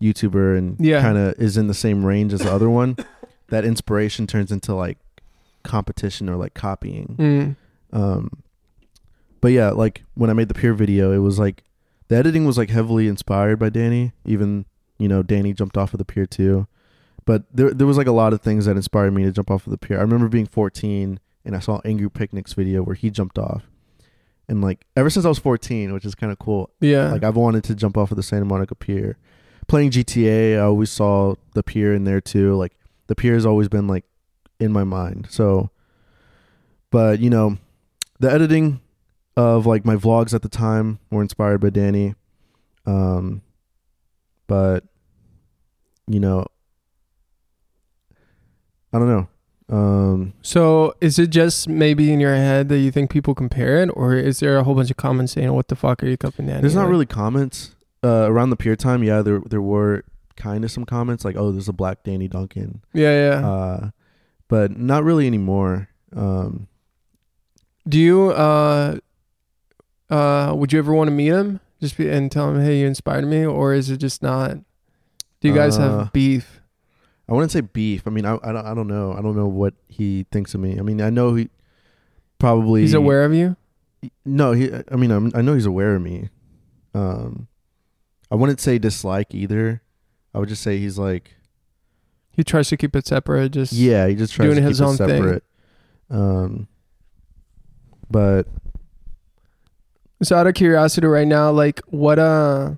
[0.00, 1.02] YouTuber and Yeah.
[1.02, 2.96] kind of is in the same range as the other one,
[3.48, 4.98] that inspiration turns into like
[5.64, 7.16] competition or like copying.
[7.18, 7.56] Mm.
[7.92, 8.42] Um,
[9.40, 11.64] but yeah, like when I made the pier video, it was like
[12.08, 14.12] the editing was like heavily inspired by Danny.
[14.24, 14.64] Even
[14.98, 16.66] you know Danny jumped off of the pier too,
[17.24, 19.66] but there there was like a lot of things that inspired me to jump off
[19.66, 19.98] of the pier.
[19.98, 23.64] I remember being 14 and I saw Angry Picnic's video where he jumped off,
[24.48, 26.70] and like ever since I was 14, which is kind of cool.
[26.80, 27.12] Yeah.
[27.12, 29.18] Like I've wanted to jump off of the Santa Monica Pier.
[29.66, 32.54] Playing GTA, I always saw the pier in there too.
[32.54, 32.72] Like
[33.06, 34.04] the pier has always been like
[34.60, 35.28] in my mind.
[35.30, 35.70] So,
[36.90, 37.56] but you know,
[38.20, 38.80] the editing
[39.36, 42.14] of like my vlogs at the time were inspired by Danny.
[42.86, 43.42] Um,
[44.46, 44.84] but
[46.06, 46.46] you know,
[48.94, 49.28] I don't know.
[49.76, 53.88] Um, So is it just maybe in your head that you think people compare it,
[53.94, 56.48] or is there a whole bunch of comments saying, "What the fuck are you copying
[56.48, 59.02] that?" There's not really comments uh, around the pier time.
[59.02, 60.04] Yeah, there there were
[60.36, 63.48] kind of some comments like, "Oh, there's a black Danny Duncan," Yeah, yeah.
[63.48, 63.90] uh,
[64.48, 65.88] but not really anymore.
[66.14, 66.68] Um,
[67.88, 68.98] Do you uh
[70.10, 72.86] uh would you ever want to meet him just be, and tell him, "Hey, you
[72.86, 74.58] inspired me," or is it just not?
[75.40, 76.60] Do you guys Uh, have beef?
[77.28, 78.06] I wouldn't say beef.
[78.06, 79.12] I mean, I I don't, I don't know.
[79.12, 80.78] I don't know what he thinks of me.
[80.78, 81.48] I mean, I know he
[82.38, 83.56] probably He's aware of you.
[84.26, 84.70] No, he.
[84.90, 86.28] I mean, I'm, I know he's aware of me.
[86.94, 87.48] Um,
[88.30, 89.80] I wouldn't say dislike either.
[90.34, 91.34] I would just say he's like,
[92.32, 93.52] He tries to keep it separate.
[93.52, 95.08] Just yeah, he just tries doing to his keep own it thing.
[95.22, 95.44] separate.
[96.10, 96.68] Um,
[98.10, 98.46] but
[100.22, 102.72] So out of curiosity, right now, like what uh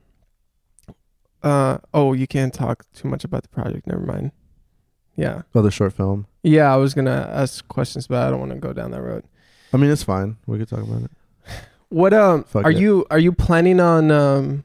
[1.47, 3.87] uh oh, you can't talk too much about the project.
[3.87, 4.33] Never mind.
[5.17, 6.27] Yeah, other short film.
[6.43, 6.73] yeah.
[6.73, 9.25] I was gonna ask questions, but I don't want to go down that road.
[9.73, 10.37] I mean, it's fine.
[10.47, 11.11] We could talk about it.
[11.89, 12.79] What um Fuck are it.
[12.79, 14.65] you are you planning on um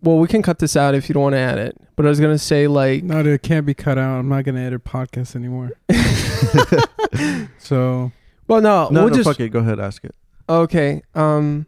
[0.00, 1.76] well we can cut this out if you don't want to add it.
[1.96, 4.18] But I was gonna say like No, it can't be cut out.
[4.20, 5.70] I'm not gonna edit podcasts anymore.
[7.58, 8.12] so
[8.46, 9.48] well no, No, we'll no, just fuck it.
[9.50, 10.14] Go ahead, ask it.
[10.48, 11.02] okay.
[11.16, 11.66] Um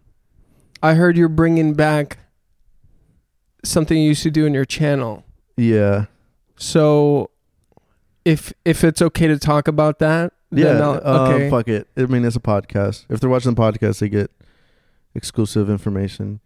[0.83, 2.19] I heard you're bringing back
[3.63, 5.25] something you used to do in your channel.
[5.57, 6.07] Yeah,
[6.57, 7.31] So
[8.25, 10.89] if if it's okay to talk about that, then yeah.
[10.89, 11.51] Um, okay.
[11.51, 11.89] fuck it.
[11.97, 13.07] I mean, it's a podcast.
[13.09, 14.31] If they're watching the podcast, they get
[15.15, 16.41] exclusive information.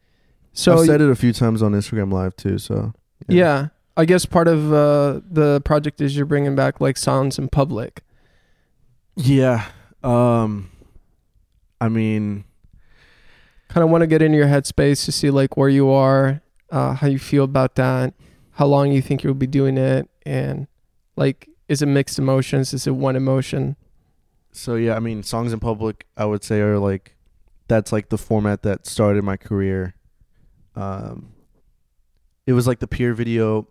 [0.52, 2.58] so I've said it a few times on Instagram Live too.
[2.58, 2.94] So
[3.28, 3.68] yeah.
[3.96, 8.02] I guess part of uh, the project is you're bringing back like sounds in public.
[9.16, 9.66] Yeah.
[10.02, 10.70] Um
[11.80, 12.44] I mean,
[13.68, 16.94] kind of want to get into your headspace to see like where you are, uh,
[16.94, 18.14] how you feel about that,
[18.52, 20.66] how long you think you'll be doing it, and
[21.16, 22.72] like is it mixed emotions?
[22.72, 23.76] Is it one emotion?
[24.52, 27.14] so yeah, I mean, songs in public I would say are like
[27.68, 29.94] that's like the format that started my career.
[30.74, 31.32] Um
[32.46, 33.68] it was like the pier video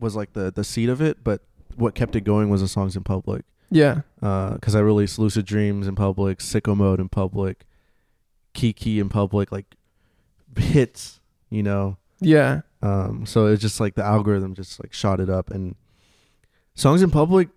[0.00, 1.42] was like the the seed of it, but
[1.76, 3.44] what kept it going was the songs in public.
[3.70, 7.64] Yeah, because I released Lucid Dreams in public, Sicko Mode in public,
[8.54, 9.76] Kiki in public, like
[10.56, 11.20] hits,
[11.50, 11.96] you know.
[12.20, 15.74] Yeah, Um, so it's just like the algorithm just like shot it up, and
[16.74, 17.48] songs in public,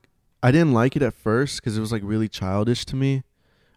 [0.43, 3.24] I didn't like it at first because it was like really childish to me.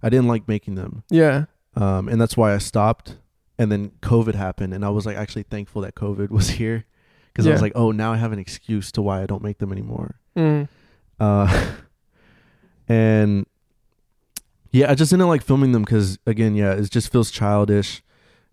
[0.03, 1.45] I didn't like making them, yeah,
[1.77, 3.17] um, and that's why I stopped.
[3.57, 6.85] And then COVID happened, and I was like actually thankful that COVID was here
[7.33, 9.59] because I was like, oh, now I have an excuse to why I don't make
[9.59, 10.17] them anymore.
[10.37, 10.69] mm.
[11.21, 11.73] Uh,
[12.89, 13.47] and
[14.73, 18.03] yeah, I just didn't like filming them because again, yeah, it just feels childish.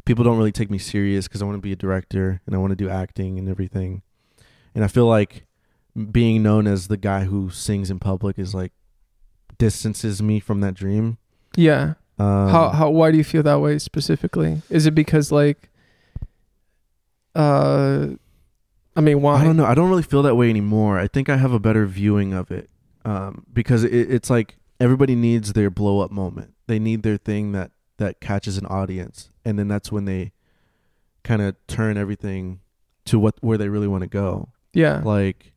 [0.06, 2.58] People don't really take me serious because I want to be a director and I
[2.58, 4.02] want to do acting and everything.
[4.74, 5.46] And I feel like
[6.12, 8.72] being known as the guy who sings in public is like
[9.58, 11.18] distances me from that dream.
[11.56, 11.94] yeah.
[12.20, 14.62] Um, how how why do you feel that way specifically?
[14.70, 15.70] Is it because like,
[17.34, 18.08] uh,
[18.96, 19.42] I mean, why?
[19.42, 19.66] I don't know.
[19.66, 21.00] I don't really feel that way anymore.
[21.00, 22.70] I think I have a better viewing of it
[23.06, 26.54] um, because it, it's like everybody needs their blow up moment.
[26.68, 30.32] They need their thing that that catches an audience, and then that's when they
[31.24, 32.60] kind of turn everything
[33.06, 34.50] to what where they really want to go.
[34.74, 35.52] Yeah, Like,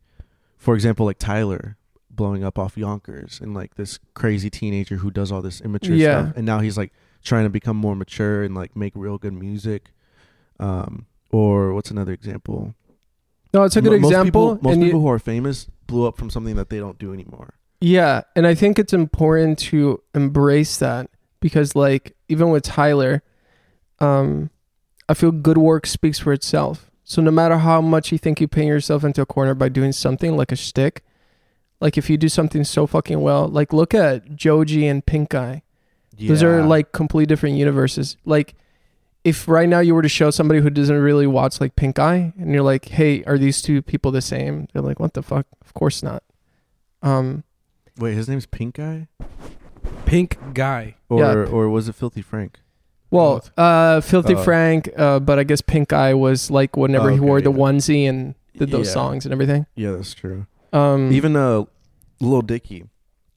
[0.56, 1.76] for example, like Tyler
[2.10, 6.24] blowing up off Yonkers and like this crazy teenager who does all this immature Yeah.
[6.26, 9.32] stuff, and now he's like trying to become more mature and like make real good
[9.32, 9.90] music.
[10.60, 12.74] Um, or what's another example?
[13.52, 14.54] no, it's a good Mo- most example.
[14.56, 16.98] People, most and you- people who are famous blew up from something that they don't
[16.98, 17.54] do anymore.
[17.80, 21.08] Yeah, and I think it's important to embrace that
[21.44, 23.22] because like even with Tyler,
[24.00, 24.48] um
[25.10, 26.90] I feel good work speaks for itself.
[27.04, 29.92] So no matter how much you think you paint yourself into a corner by doing
[29.92, 31.04] something like a shtick,
[31.82, 35.62] like if you do something so fucking well, like look at Joji and Pink Eye.
[36.18, 38.16] Those are like completely different universes.
[38.24, 38.54] Like
[39.22, 42.32] if right now you were to show somebody who doesn't really watch like Pink Eye
[42.38, 45.46] and you're like, "Hey, are these two people the same?" They're like, "What the fuck?
[45.60, 46.22] Of course not."
[47.02, 47.44] Um
[47.98, 49.08] Wait, his name's Pink Guy,
[50.06, 50.96] Pink guy.
[51.08, 51.34] or Yeah.
[51.50, 52.60] or was it Filthy Frank?
[53.10, 54.42] well, uh Filthy Oh.
[54.42, 57.58] Frank, uh but I guess Pink Eye was like whenever he okay, wore the yeah.
[57.58, 58.92] onesie and did those Yeah.
[58.94, 59.66] songs and everything.
[59.76, 60.46] Yeah, that's true.
[60.72, 61.64] Um Even uh,
[62.20, 62.84] Lil Dicky.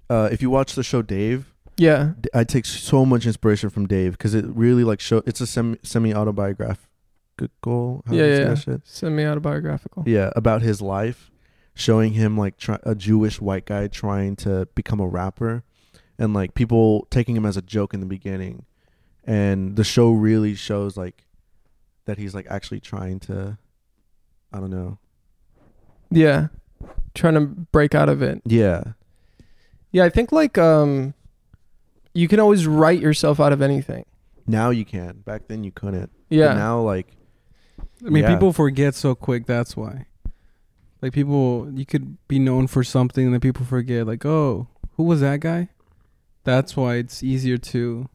[0.10, 2.13] Uh, if you watch the show Dave, yeah.
[2.21, 5.21] D- I take so much inspiration from Dave because it really like show.
[5.25, 8.03] It's a semi semi autobiographical.
[8.05, 8.47] how do Yeah, you say yeah.
[8.49, 8.81] that shit?
[8.86, 10.03] Semi autobiographical.
[10.07, 11.29] Yeah, about his life,
[11.75, 15.63] showing him like try, a Jewish white guy trying to become a rapper,
[16.19, 18.65] and like people taking him as a joke in the beginning,
[19.25, 21.25] and the show really shows like
[22.06, 23.58] that he's like actually trying to,
[24.53, 24.97] I don't know.
[26.10, 26.47] Yeah.
[27.13, 28.41] Trying to break out of it.
[28.45, 28.84] Yeah,
[29.91, 31.13] Yeah, I think like um
[32.13, 34.06] you can always write yourself out of anything.
[34.47, 35.17] now you can.
[35.25, 36.12] Back then you couldn't.
[36.30, 36.49] Yeah.
[36.49, 37.08] But now like
[38.06, 38.34] I mean, Yeah.
[38.34, 39.45] people forget so quick.
[39.47, 40.06] That's why.
[41.01, 44.08] Like people, you could be known for something, and then people forget.
[44.08, 45.69] Like, oh, who was that guy?
[46.47, 48.07] That's why it's easier to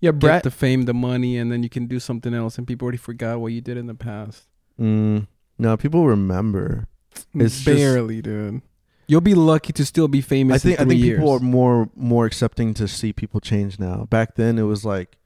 [0.00, 2.86] yeah, get the fame, the money, and then you can do something else, and people
[2.86, 4.44] already forgot what you did in the past.
[4.80, 5.26] mm,
[5.58, 6.88] no people remember.
[7.34, 8.62] It's just- barely, dude.
[9.06, 10.54] You'll be lucky to still be famous.
[10.54, 11.18] I think I in three think years.
[11.18, 14.06] people are more more accepting to see people change now.
[14.08, 15.18] Back then, it was like,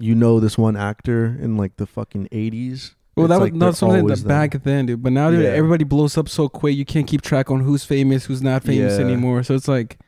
[0.00, 2.96] you know, this one actor in like the fucking eighties.
[3.14, 4.36] Well, that was like not they're something always that them.
[4.50, 5.02] back then, dude.
[5.04, 5.50] But now, dude, Yeah.
[5.50, 6.76] everybody blows up so quick.
[6.76, 9.04] You can't keep track on who's famous, who's not famous Yeah.
[9.04, 9.44] anymore.
[9.44, 9.98] So it's like,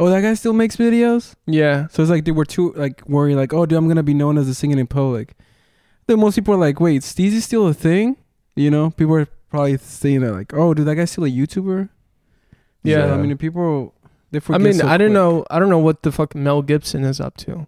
[0.00, 1.34] oh, that guy still makes videos.
[1.46, 1.86] Yeah.
[1.88, 3.36] So it's like, dude, we're too like worried.
[3.36, 5.34] Like, oh, dude, I'm gonna be known as a singing in public.
[6.08, 8.16] Then most people are like, wait, Steezy's still a thing?
[8.56, 11.88] You know, people are probably saying that like, oh, dude, that guy's still a YouTuber.
[12.82, 13.06] Yeah.
[13.06, 13.94] So, I mean, people
[14.32, 14.60] they I forget.
[14.62, 17.36] mean, so I don't know I don't know what the fuck Mel Gibson is up
[17.38, 17.66] to.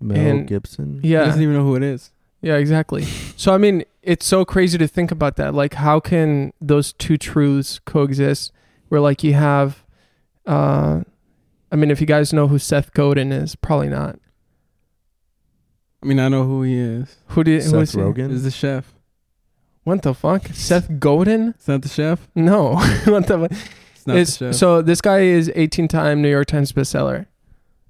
[0.00, 1.00] Mel And- Gibson.
[1.02, 1.24] He Yeah.
[1.24, 2.10] doesn't even know who it is.
[2.40, 3.04] Yeah, exactly.
[3.36, 5.54] So I mean, it's so crazy to think about that.
[5.54, 8.52] Like how can those two truths coexist
[8.88, 9.84] where like you have
[10.46, 11.02] uh
[11.72, 14.18] I mean, if you guys know who Seth Godin is, probably not.
[16.02, 17.16] I mean, I know who he is.
[17.28, 17.98] Who did who Seth is he?
[17.98, 18.30] Rogen.
[18.30, 18.92] Is the chef?
[19.84, 20.46] What the fuck?
[20.52, 21.54] Seth Godin?
[21.58, 22.28] Is that the chef?
[22.34, 22.74] No.
[23.04, 23.50] what the fuck?
[23.50, 24.54] It's not It's- the chef.
[24.54, 27.26] so this guy is 18 time New York Times bestseller.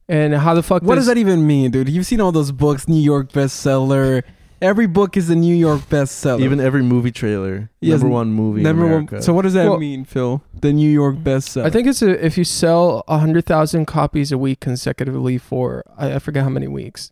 [0.09, 1.89] And how the fuck What does does that even mean, dude?
[1.89, 4.23] You've seen all those books, New York bestseller.
[4.63, 6.41] Every book is a New York bestseller.
[6.41, 9.17] Even every movie trailer, Yes, number one movie in Number America.
[9.17, 9.23] one.
[9.23, 10.41] So what does that Well- mean, Phil?
[10.61, 11.65] The New York bestseller.
[11.65, 16.19] I think it's a, if you sell 100,000 copies a week consecutively for I, I
[16.21, 17.11] forget how many weeks.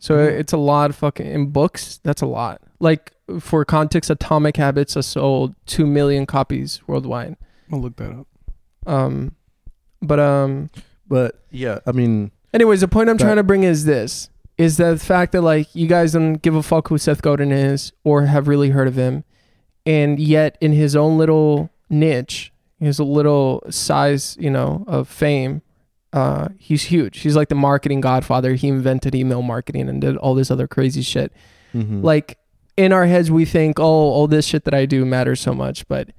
[0.00, 0.40] So Mhm.
[0.40, 2.60] it's a lot of fucking in books, that's a lot.
[2.80, 7.36] Like for context Atomic Habits has sold 2 million copies worldwide.
[7.70, 8.26] I'll look that up.
[8.86, 9.36] Um
[10.02, 10.70] but um
[11.06, 14.29] but yeah, I mean, anyways, the point I'm That- trying to bring is this
[14.60, 17.50] is that the fact that like you guys don't give a fuck who Seth Godin
[17.50, 19.24] is or have really heard of him
[19.86, 25.62] and yet in his own little niche, his little size, you know, of fame,
[26.12, 27.20] uh, he's huge.
[27.20, 28.52] He's like the marketing godfather.
[28.54, 31.32] He invented email marketing and did all this other crazy shit.
[31.74, 32.04] mhm.
[32.04, 32.36] Like
[32.76, 35.88] in our heads, we think, oh, all this shit that I do matters so much,
[35.88, 36.10] but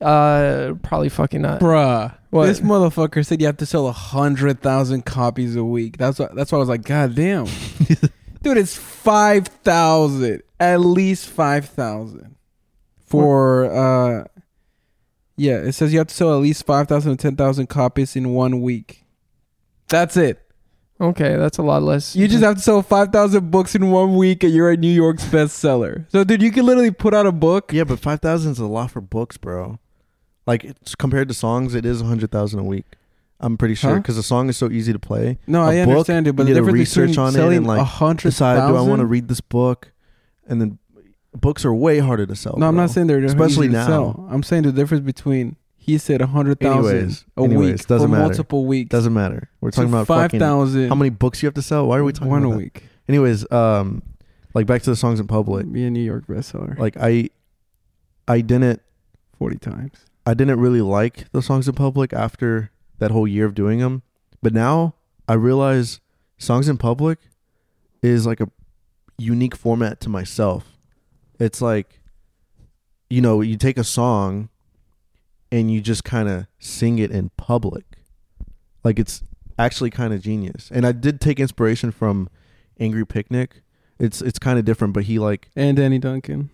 [0.00, 1.60] uh, probably fucking not.
[1.60, 2.14] Bruh.
[2.30, 2.46] What?
[2.46, 5.98] This motherfucker said you have to sell a hundred thousand copies a week.
[5.98, 7.46] That's what that's why I was like, God damn.
[8.42, 10.42] Dude, it's five thousand.
[10.58, 12.36] At least five thousand.
[13.06, 14.24] For uh
[15.36, 18.14] Yeah, it says you have to sell at least five thousand to ten thousand copies
[18.14, 19.04] in one week.
[19.88, 20.40] That's it.
[21.00, 22.14] Okay, that's a lot less.
[22.14, 24.92] You just have to sell five thousand books in one week and you're a New
[24.92, 26.08] York's bestseller.
[26.12, 27.72] So dude, you can literally put out a book.
[27.72, 29.78] yeah, but five thousand is a lot for books, bro.
[30.50, 32.86] Like it's compared to songs, it is a hundred thousand a week.
[33.38, 33.96] I'm pretty sure Huh?
[33.98, 35.38] because the song is so easy to play.
[35.46, 37.80] No, I book, understand it, but you the difference research on it selling and, like,
[37.80, 39.92] a hundred Decide, do I want to read this book?
[40.46, 40.78] And then
[41.32, 42.56] books are way harder to sell.
[42.58, 43.86] No, I'm not saying they're Especially now.
[43.86, 44.26] sell.
[44.28, 48.12] I'm saying the difference between he said a hundred thousand a anyways, week doesn't for
[48.12, 48.24] matter.
[48.24, 48.90] multiple weeks.
[48.90, 49.48] Doesn't matter.
[49.62, 50.88] We're talking about five thousand.
[50.90, 51.86] how many books you have to sell.
[51.86, 52.64] Why are we talking about one about a that?
[52.64, 52.84] week?
[53.08, 54.02] Anyways, um,
[54.52, 55.70] like back to the songs in public.
[55.72, 56.76] Be a New York bestseller.
[56.78, 57.30] Like I,
[58.28, 58.82] I didn't,
[59.38, 60.04] forty times.
[60.26, 64.02] I didn't really like the songs in public after that whole year of doing them.
[64.42, 64.94] But now
[65.28, 66.00] I realize
[66.38, 67.18] songs in public
[68.02, 68.48] is like a
[69.18, 70.76] unique format to myself.
[71.38, 72.00] It's like,
[73.08, 74.48] you know, you take a song
[75.50, 77.84] and you just kind of sing it in public.
[78.84, 79.22] Like it's
[79.58, 80.70] actually kind of genius.
[80.72, 82.28] And I did take inspiration from
[82.78, 83.62] Angry Picnic.
[83.98, 86.50] It's it's kind of different, but he like And Danny Duncan.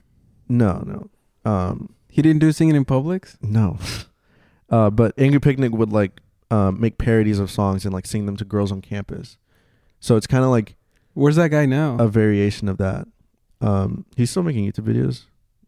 [0.49, 1.11] no no
[1.51, 3.37] um He didn't do singing in Publix.
[3.43, 3.79] no,
[4.71, 8.37] uh but Angry Picnic would like um make parodies of songs and like sing them
[8.39, 9.37] to girls on campus.
[10.01, 10.77] So it's kind of like
[11.15, 11.97] Where's that guy now?
[11.99, 13.07] a variation of that.
[13.61, 15.25] Um, he's still making YouTube videos.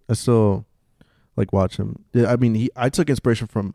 [0.08, 0.66] I still
[1.36, 2.04] like watch him.
[2.12, 3.74] Yeah, I mean, he I took inspiration from.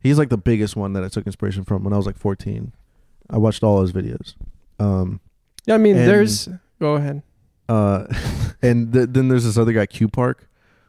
[0.00, 2.72] He's like the biggest one that I took inspiration from when I was like 14.
[3.30, 4.34] I watched all his videos.
[4.78, 5.20] Um,
[5.66, 6.48] Yeah, I mean, And- there's.
[6.80, 7.22] Go ahead.
[7.68, 8.06] uh,
[8.62, 10.46] and th- then there's this other guy, Q Park,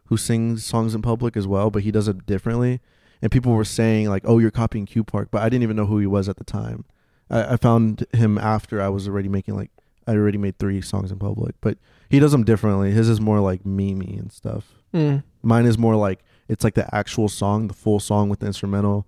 [0.07, 2.79] who sings songs in public as well, but he does it differently.
[3.21, 5.85] And people were saying like, "Oh, you're copying Q Park," but I didn't even know
[5.85, 6.85] who he was at the time.
[7.29, 9.71] I, I found him after I was already making like
[10.07, 11.77] I already made three songs in public, but
[12.09, 12.91] he does them differently.
[12.91, 14.73] His is more like memey and stuff.
[14.93, 15.23] Mm.
[15.41, 19.07] Mine is more like it's like the actual song, the full song with the instrumental,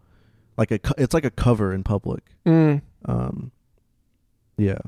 [0.58, 2.24] like a it's like a cover in public.
[2.46, 2.82] Mm.
[3.06, 3.52] Um,
[4.58, 4.80] yeah.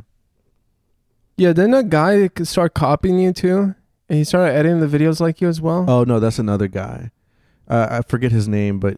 [1.37, 3.75] Yeah, then a guy could start copying you too,
[4.09, 5.85] and he started editing the videos like you as well.
[5.87, 7.11] Oh no, that's another guy.
[7.67, 8.97] Uh, I forget his name, but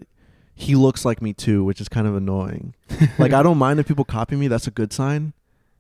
[0.56, 2.74] he looks like me too, which is kind of annoying.
[3.19, 4.47] like I don't mind if people copy me.
[4.47, 5.34] That's a good sign.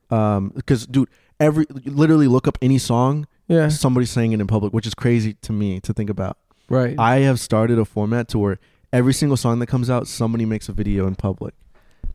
[0.09, 3.69] Um, because dude, every literally look up any song, yeah.
[3.69, 6.37] somebody's saying it in public, which is crazy to me to think about.
[6.69, 6.95] right.
[6.99, 8.59] I have started a format to where
[8.91, 11.53] every single song that comes out, somebody makes a video in public.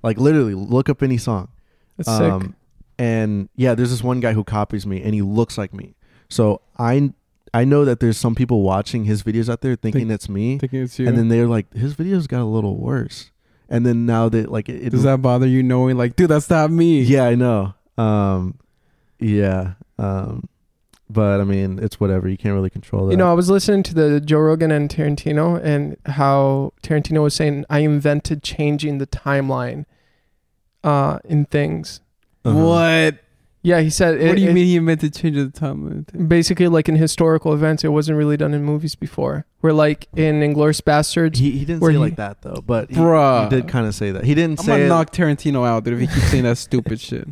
[0.02, 1.48] Like literally, look up any song.
[1.96, 2.30] That's sick.
[2.30, 2.54] Um,
[2.98, 5.94] and yeah, there's this one guy who copies me, and he looks like me.
[6.28, 7.12] So I
[7.54, 10.58] I know that there's some people watching his videos out there thinking Think- it's me,
[10.58, 11.08] thinking it's you.
[11.08, 13.30] and then they're like, his videos got a little worse.
[13.68, 16.48] And then now that like it, it Does that bother you knowing like, dude, that's
[16.50, 17.00] not me?
[17.02, 17.74] yeah, I know.
[17.98, 18.58] Um,
[19.18, 19.74] yeah.
[19.98, 20.48] Um,
[21.08, 22.28] but I mean, it's whatever.
[22.28, 23.12] You can't really control that.
[23.12, 27.34] You know, I was listening to the Joe Rogan and Tarantino, and how Tarantino was
[27.34, 29.84] saying, "I invented changing the timeline
[30.82, 32.00] uh, in things."
[32.44, 32.58] Uh-huh.
[32.58, 33.18] What?
[33.66, 34.20] Yeah, he said.
[34.20, 36.06] what it- do you it- mean he meant to change the time?
[36.28, 39.44] Basically, like in historical events, it wasn't really done in movies before.
[39.60, 42.96] Where like in Inglourious Basterds, He, he didn't say he- like that though, but he,
[42.96, 43.44] Bruh.
[43.44, 44.24] he did kind of say that.
[44.24, 47.00] He didn't I'm say gonna knock Tarantino out, dude, if he keeps saying that stupid
[47.08, 47.26] shit.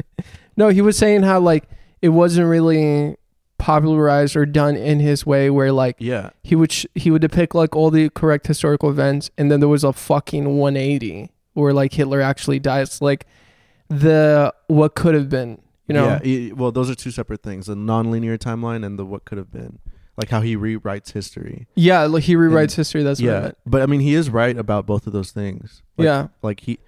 [0.57, 1.65] no, he was saying how like
[2.03, 3.17] it wasn't really
[3.59, 7.55] popularized or done in his way, where like yeah, he would sh- he would depict
[7.55, 11.93] like all the correct historical events, and then there was a fucking 180 where like
[11.93, 13.25] Hitler actually dies, like
[13.89, 16.05] the what could have been, you know?
[16.07, 19.39] Yeah, he- well, those are two separate things: the non-linear timeline and the what could
[19.39, 19.79] have been.
[20.17, 21.67] Like how he rewrites history.
[21.75, 23.03] Yeah, like he rewrites And- history.
[23.03, 23.59] That's what I yeah, meant.
[23.67, 25.83] but I mean, he is right about both of those things.
[25.97, 26.79] Like, yeah, like he,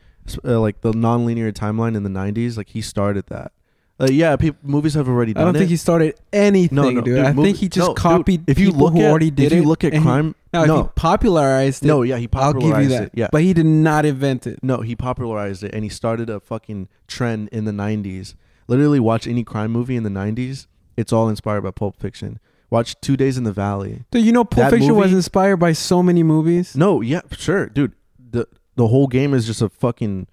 [0.45, 2.57] uh, like the non-linear timeline in the '90s.
[2.57, 3.51] Like he started that.
[3.99, 5.43] Uh, yeah, peop movies have already done it.
[5.43, 5.59] I don't it.
[5.61, 7.19] think he started anything, no, no, dude.
[7.19, 9.51] I movie- think he just no, dude, copied if you look who at, already did
[9.51, 12.53] if you look at and he- crime, no, he popularized it, no, yeah, he I'll
[12.53, 13.03] popularized give you that.
[13.07, 13.11] it.
[13.15, 14.63] Yeah, But he did not invent it.
[14.63, 18.35] No, he popularized it and he started a fucking trend in the 90s.
[18.69, 20.67] Literally, watch any crime movie in the 90s.
[20.97, 22.39] It's all inspired by Pulp Fiction.
[22.71, 24.05] Watch Two Days in the Valley.
[24.11, 26.77] Dude, you know Pulp That Fiction was inspired by so many movies.
[26.77, 27.93] No, yeah, sure, dude.
[28.19, 30.27] The the whole game is just a fucking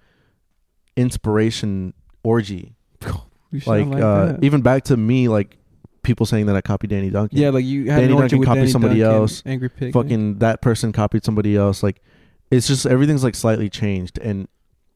[0.96, 1.94] inspiration
[2.24, 2.76] orgy.
[3.68, 5.58] Like, uh, even back to me, like
[6.02, 7.38] people saying that I copied Danny Duncan.
[7.38, 9.44] yeah, like you had Danny an Duncan copied Danny somebody Duncan, else.
[9.46, 9.94] Angry Pig.
[9.94, 11.84] fucking that person copied somebody else.
[11.84, 12.02] Like,
[12.50, 14.48] it's just everything's like slightly changed, and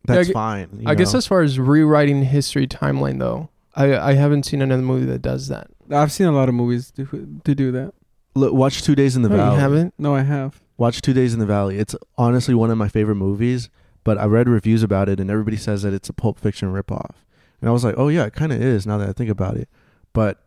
[0.08, 0.70] Yeah, I that's gu- fine.
[0.80, 4.82] you I guess as far as rewriting history timeline though, I I haven't seen another
[4.82, 5.68] movie that does that.
[5.92, 7.06] I've seen a lot of movies to,
[7.44, 7.94] to do that.
[8.36, 9.56] Look, watch Two Days in the oh, No, Valley.
[9.56, 9.94] you haven't.
[9.98, 10.60] No, I have.
[10.78, 11.80] Watch Two Days in the Valley.
[11.80, 13.70] It's honestly one of my favorite movies,
[14.04, 17.16] but I read reviews about it and everybody says that it's a Pulp Fiction ripoff.
[17.62, 19.58] And I was like, oh yeah, it kind of is now that I think about
[19.58, 19.70] it.
[20.14, 20.40] But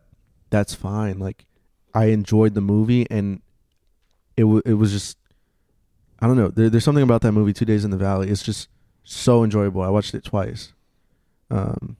[0.51, 1.19] that's fine.
[1.19, 1.45] Like,
[1.93, 3.41] I enjoyed the movie and
[4.37, 5.17] it w- it was just,
[6.21, 6.47] I don't know.
[6.47, 8.29] There, there's something about that movie, Two Days in the Valley.
[8.29, 8.69] It's just
[9.03, 9.81] so enjoyable.
[9.81, 10.73] I watched it twice.
[11.49, 11.97] Um,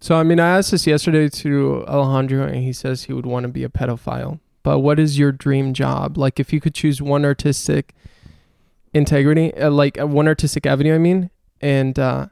[0.00, 3.44] So I mean, I asked this yesterday to Alejandro, and he says he would want
[3.44, 4.40] to be a pedophile.
[4.62, 6.16] But what is your dream job?
[6.16, 7.94] Like, if you could choose one artistic
[8.94, 11.30] integrity, uh, like uh, one artistic avenue, I mean,
[11.60, 12.26] and uh,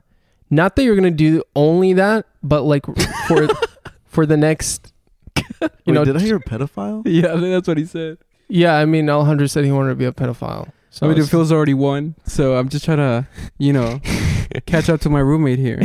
[0.50, 2.86] not that you're gonna do only that, but like
[3.26, 3.48] for
[4.06, 4.92] for the next,
[5.36, 5.44] you
[5.86, 7.02] wait, know, did I hear pedophile?
[7.04, 8.18] Yeah, I think that's what he said.
[8.48, 8.74] yeah.
[8.76, 10.70] I mean, Alejandro said he wanted to be a pedophile.
[10.90, 13.26] So I mean, feels already won, so I'm just trying to,
[13.58, 14.00] you know,
[14.66, 15.80] catch up to my roommate here.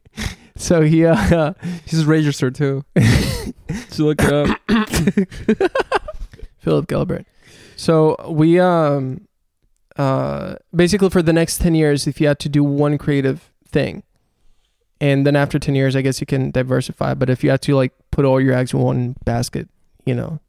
[0.56, 2.84] so he uh, He's registered too.
[2.96, 4.58] Just look it up.
[6.58, 7.26] Philip Gilbert.
[7.76, 9.26] So we um
[9.96, 14.02] uh basically for the next 10 years if you had to do one creative thing
[15.00, 17.76] and then after 10 years I guess you can diversify but if you had to
[17.76, 19.68] like put all your eggs in one basket,
[20.04, 20.40] you know,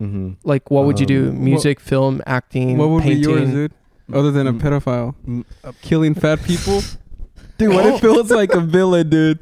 [0.00, 0.32] Mm-hmm.
[0.44, 1.30] like what would you do?
[1.30, 3.18] Um, Music, film, acting, What would painting.
[3.22, 3.72] be yours, dude?
[4.12, 4.60] Other than a Mm.
[4.60, 6.80] pedophile, Mm, uh, killing fat people.
[7.58, 9.40] Dude, what if it was like a villain, dude,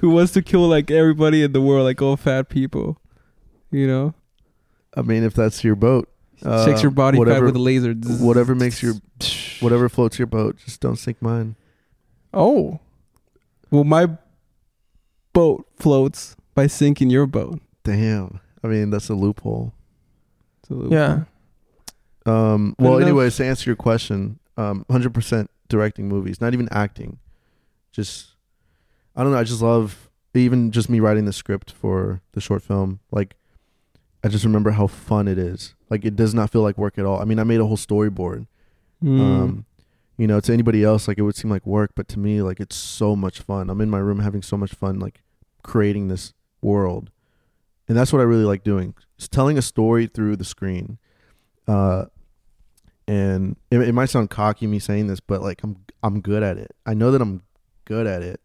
[0.00, 2.98] who wants to kill like everybody in the world, like all fat people?
[3.70, 4.14] You know,
[4.96, 6.08] I mean, if that's your boat,
[6.42, 7.92] uh, checks your body fat whatever, with a laser.
[7.92, 8.94] whatever makes your
[9.60, 10.56] whatever floats your boat.
[10.64, 11.56] Just don't sink mine.
[12.32, 12.80] Oh,
[13.70, 14.08] Well, my
[15.34, 17.60] boat floats by sinking your boat.
[17.84, 18.40] Damn.
[18.64, 19.74] I mean, that's a loophole.
[20.68, 21.24] It's a little- yeah.
[22.26, 27.18] Um, well, anyways, to answer your question, um, 100% directing movies, not even acting.
[27.90, 28.34] Just,
[29.16, 29.38] I don't know.
[29.38, 33.00] I just love, even just me writing the script for the short film.
[33.10, 33.36] Like,
[34.22, 35.74] I just remember how fun it is.
[35.88, 37.18] Like, it does not feel like work at all.
[37.18, 38.46] I mean, I made a whole storyboard.
[39.02, 39.20] Mm.
[39.20, 39.64] Um,
[40.18, 42.60] you know, to anybody else, like, it would seem like work, but to me, like,
[42.60, 43.70] it's so much fun.
[43.70, 45.22] I'm in my room having so much fun, like,
[45.62, 47.10] creating this world.
[47.88, 48.94] And that's what I really like doing.
[49.18, 50.98] It's telling a story through the screen.
[51.66, 52.06] Uh,
[53.06, 56.56] and it, it might sound cocky me saying this, but like I'm I'm good at
[56.58, 56.70] it.
[56.86, 57.42] I know that I'm
[57.84, 58.40] good at it.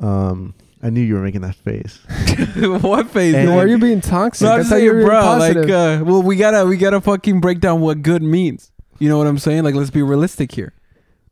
[0.00, 1.98] Um, I knew you were making that face.
[2.82, 3.34] what face?
[3.34, 4.44] And- Why are you being toxic?
[4.44, 5.20] No, I'm I just thought saying, you were bro.
[5.22, 5.64] positive.
[5.64, 8.70] Like, uh, well, we gotta we gotta fucking break down what good means.
[8.98, 9.64] You know what I'm saying?
[9.64, 10.72] Like, let's be realistic here.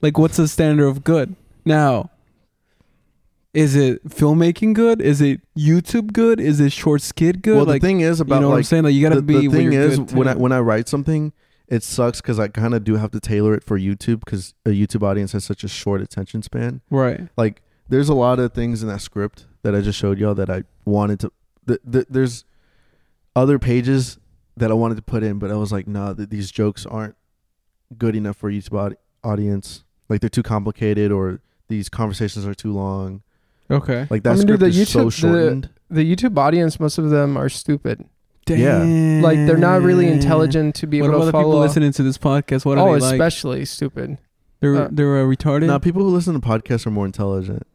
[0.00, 1.36] Like, what's the standard of good?
[1.64, 2.10] Now,
[3.54, 5.00] is it filmmaking good?
[5.02, 6.40] Is it YouTube good?
[6.40, 7.56] Is it short skit good?
[7.56, 8.84] well, like, the thing is about you know what I'm like saying?
[8.84, 9.46] Like, you gotta the, be.
[9.46, 11.32] the thing is when I when I write something,
[11.68, 14.70] it sucks because I kind of do have to tailor it for YouTube because a
[14.70, 16.80] YouTube audience has such a short attention span.
[16.90, 17.28] right.
[17.36, 20.48] like there's a lot of things in that script that I just showed y'all that
[20.48, 21.32] I wanted to.
[21.66, 22.44] Th- th- there's
[23.36, 24.18] other pages
[24.56, 27.16] that I wanted to put in, but I was like, nah, th- these jokes aren't
[27.98, 29.84] good enough for YouTube aud- audience.
[30.08, 33.22] Like they're too complicated, or these conversations are too long.
[33.72, 34.06] Okay.
[34.10, 35.70] Like that I mean, dude, script the is so YouTube- the- shortened.
[35.90, 38.04] the YouTube audience, most of them are stupid.
[38.48, 38.82] Yeah.
[39.22, 41.60] Like they're not really intelligent to be What able about to the people follow.
[41.62, 42.64] listening to this podcast?
[42.64, 43.12] What are oh, they like?
[43.14, 44.18] especially stupid.
[44.60, 45.66] They're uh, they're uh, retarded.
[45.68, 47.66] Now, people who listen to podcasts are more intelligent.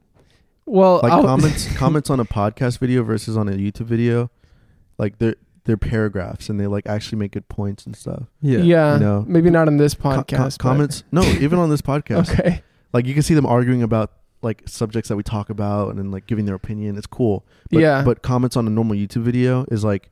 [0.65, 4.29] Well, Like I'll- comments, comments on a podcast video versus on a YouTube video,
[4.97, 8.23] like they're they're paragraphs and they like actually make good points and stuff.
[8.41, 8.59] yeah.
[8.59, 10.57] yeah, You know, maybe not on this Co- co- podcast.
[10.57, 12.29] but- comments, no, even on this podcast.
[12.39, 12.61] Okay.
[12.93, 14.11] like you can see them arguing about
[14.47, 16.97] like subjects that we talk about and then like giving their opinion.
[16.97, 17.45] It's cool.
[17.69, 18.01] But, yeah.
[18.03, 20.09] But comments on a normal YouTube video is like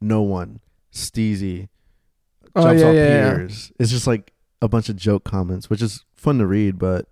[0.00, 0.60] no one,
[0.92, 1.68] Steezy,
[2.54, 3.48] Oh, yeah, off yeah, yeah.
[3.78, 7.06] It's just like a bunch of joke comments, which is fun to read, but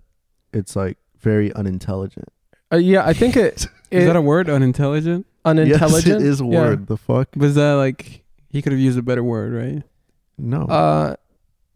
[0.52, 2.28] it's like very unintelligent.
[2.72, 4.48] Uh, yeah, I think it, Is that a word?
[4.50, 5.26] Unintelligent?
[5.44, 6.06] unintelligent.
[6.06, 6.60] Yes, it is a Yeah.
[6.60, 6.86] word.
[6.86, 7.28] The fuck?
[7.36, 9.82] Was that like he could have used a better word, right?
[10.36, 10.62] No.
[10.66, 11.16] Uh,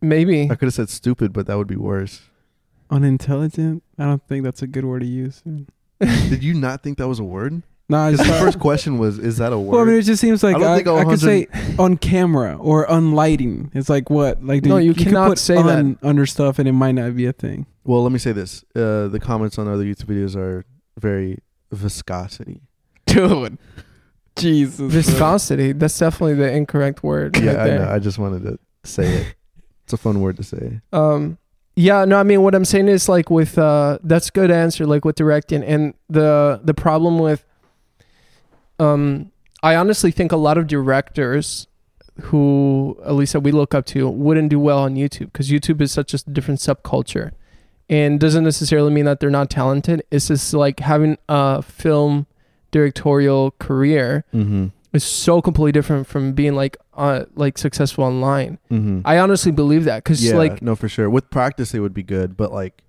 [0.02, 0.42] maybe.
[0.50, 2.20] I could have said stupid, but that would be worse.
[2.90, 3.82] Unintelligent?
[3.98, 5.42] I don't think that's a good word to use.
[6.00, 7.62] Did you not think that was a word?
[7.88, 10.20] Nah, Because the first question was, "Is that a word?" Well, I mean, it just
[10.20, 11.46] seems like I don't I, think a I could say
[11.78, 13.70] on camera or on lighting.
[13.74, 14.42] It's like what?
[14.42, 17.26] Like No, you could cannot put say on under stuff, and it might not be
[17.26, 17.66] a thing.
[17.84, 20.64] Well, let me say this: uh, the comments on other YouTube videos are
[20.98, 21.38] very
[21.72, 22.62] viscosity.
[23.06, 23.58] Dude,
[24.36, 25.72] Jesus, Viscosity.
[25.72, 27.36] That's definitely the incorrect word.
[27.36, 27.78] Yeah, right I there.
[27.80, 27.90] know.
[27.90, 29.34] I just wanted to say it.
[29.84, 30.80] It's a fun word to say.
[30.92, 31.36] Um,
[31.76, 34.86] yeah, no, I mean, what I'm saying is like with uh, that's a good answer.
[34.86, 37.44] Like with directing, and the the problem with,
[38.78, 39.30] um,
[39.62, 41.66] I honestly think a lot of directors
[42.22, 45.80] who at least that we look up to wouldn't do well on YouTube because YouTube
[45.80, 47.32] is such a different subculture,
[47.88, 50.02] and doesn't necessarily mean that they're not talented.
[50.10, 52.26] It's just like having a film
[52.70, 54.66] directorial career Mm-hmm.
[54.92, 58.58] is so completely different from being like uh like successful online.
[58.70, 59.00] Mm-hmm.
[59.04, 61.08] I honestly believe that because yeah, like no, for sure.
[61.10, 62.82] With practice, they would be good, but like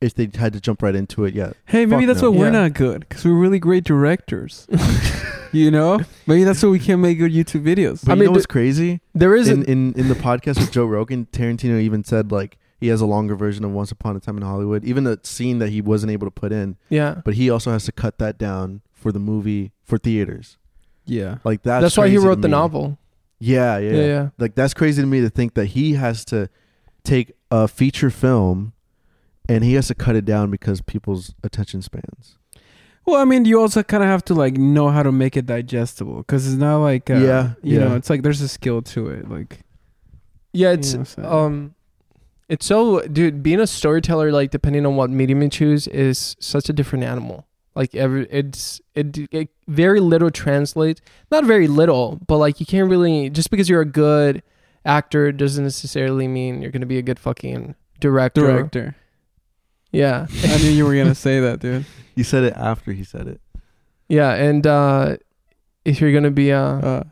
[0.00, 1.52] if they had to jump right into it, yeah.
[1.66, 2.30] Hey, maybe that's no.
[2.30, 2.50] why we're Yeah.
[2.62, 4.66] not good because we're really great directors.
[5.52, 8.04] you know, maybe that's why we can't make good YouTube videos.
[8.04, 9.00] But I you mean, know what's the- crazy?
[9.14, 12.58] there is In, a, in in the podcast with Joe Rogan, Tarantino even said like
[12.80, 15.58] he has a longer version of Once Upon a Time in Hollywood, even the scene
[15.58, 17.22] that he wasn't able to put in, yeah.
[17.24, 20.58] but he also has to cut that down for the movie for theaters.
[21.04, 22.52] Yeah, Like that's That's, why he wrote the me.
[22.52, 22.98] novel.
[23.40, 24.28] Yeah, yeah, Yeah, yeah.
[24.38, 26.48] Like that's crazy to me to think that he has to
[27.04, 28.72] take a feature film
[29.48, 32.36] and he has to cut it down because people's attention spans.
[33.06, 35.46] Well, I mean, you also kind of have to like know how to make it
[35.46, 39.08] digestible because it's not like uh, Yeah, you know, it's like there's a skill to
[39.08, 39.30] it.
[39.30, 39.60] Like,
[40.52, 41.28] Yeah, you it's know what I'm saying?
[41.32, 41.74] um
[42.50, 46.68] it's so dude, being a storyteller like depending on what medium you choose is such
[46.68, 47.46] a different animal.
[47.78, 51.00] Like every it's it, it very little translates.
[51.30, 54.42] Not very little, but like you can't really just because you're a good
[54.84, 58.40] actor doesn't necessarily mean you're going to be a good fucking director.
[58.40, 58.96] director.
[59.92, 60.26] Yeah.
[60.44, 61.86] I knew you were gonna say that, dude.
[62.18, 63.40] You said it after he said it.
[64.08, 65.16] Yeah, and uh
[65.84, 67.02] if you're going to be a Uh,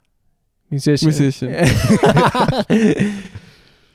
[0.69, 1.07] musician.
[1.07, 1.55] musician.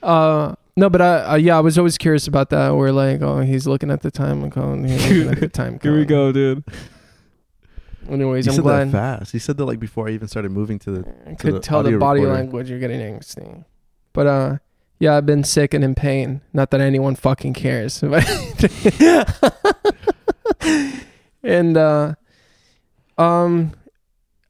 [0.02, 2.70] uh no, but I uh, yeah, I was always curious about that.
[2.74, 5.78] Where like, oh, he's looking at the time and going, he's looking at the time.
[5.82, 6.64] Here we go, dude.
[8.10, 9.32] Anyways, He I'm said glad that fast.
[9.32, 11.14] He said that like before I even started moving to the.
[11.26, 12.38] I to could the tell the body recorder.
[12.40, 13.64] language you're getting angsty.
[14.12, 14.56] But uh
[14.98, 16.40] yeah, I've been sick and in pain.
[16.52, 18.02] Not that anyone fucking cares.
[21.42, 22.14] and uh
[23.18, 23.72] um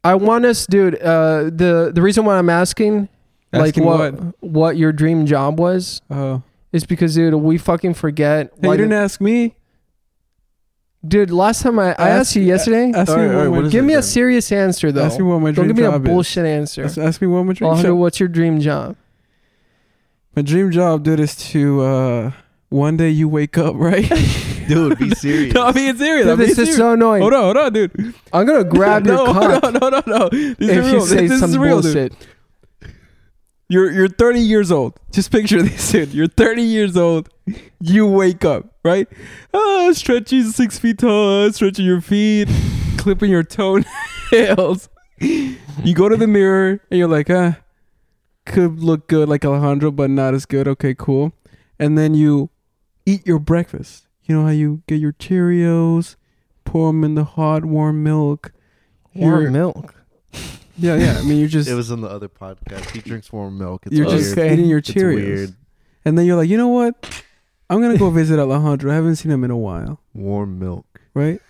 [0.05, 3.09] I want us dude, uh the the reason why I'm asking,
[3.53, 6.43] Asking like what, what your dream job was Oh,
[6.73, 9.55] is because dude, we fucking forget hey, you didn't the- ask me.
[11.07, 13.49] Dude, last time I, I Ask- asked you yesterday, Ask All me right, all right,
[13.49, 14.03] what what give it me a then?
[14.05, 15.03] serious answer though.
[15.05, 16.09] ask me what my dream Don't give me a job is.
[16.09, 16.85] bullshit answer.
[16.85, 17.99] Ask, ask me what my dream Alejandro, job.
[18.01, 18.97] what's your dream job?
[20.37, 22.33] My dream job, dude, is to uh,
[22.69, 24.09] one day you wake up, right?
[24.69, 25.53] Dude, be serious.
[25.55, 26.25] no, I'm being serious.
[26.29, 27.21] I'm Dude, being this is so annoying.
[27.21, 28.15] Hold on, hold on, dude.
[28.33, 30.29] I'm gonna grab no, your cock no, no, no, no.
[30.29, 30.95] This is if real.
[30.95, 32.17] you say this, some is real, dude.
[33.73, 35.01] You're you're 30 years old.
[35.13, 36.13] Just picture this, dude.
[36.13, 37.31] You're 30 years old.
[37.81, 39.09] You wake up, right?
[39.55, 42.49] Ah, stretching six feet tall, stretching your feet,
[42.99, 44.89] clipping your toenails.
[45.85, 47.57] You go to the mirror and you're like, ah,
[48.45, 50.67] could look good like Alejandro, but not as good.
[50.67, 51.33] Okay, cool.
[51.79, 52.51] And then you
[53.07, 54.09] eat your breakfast.
[54.25, 56.17] You know how you get your Cheerios,
[56.65, 58.53] pour them in the hot warm milk.
[59.15, 59.95] Warm Your- milk.
[60.79, 61.19] Yeah, yeah.
[61.19, 62.91] I mean, you're just It was on the other podcast.
[62.91, 63.83] He drinks warm milk.
[63.87, 64.19] It's you're weird.
[64.21, 65.15] just eating your It's Cheerios.
[65.17, 65.55] weird.
[66.05, 67.23] And then you're like, you know what?
[67.71, 68.91] I'm gonna go visit Alejandro.
[68.91, 71.01] I haven't seen him in a while, Warm milk.
[71.15, 71.41] right?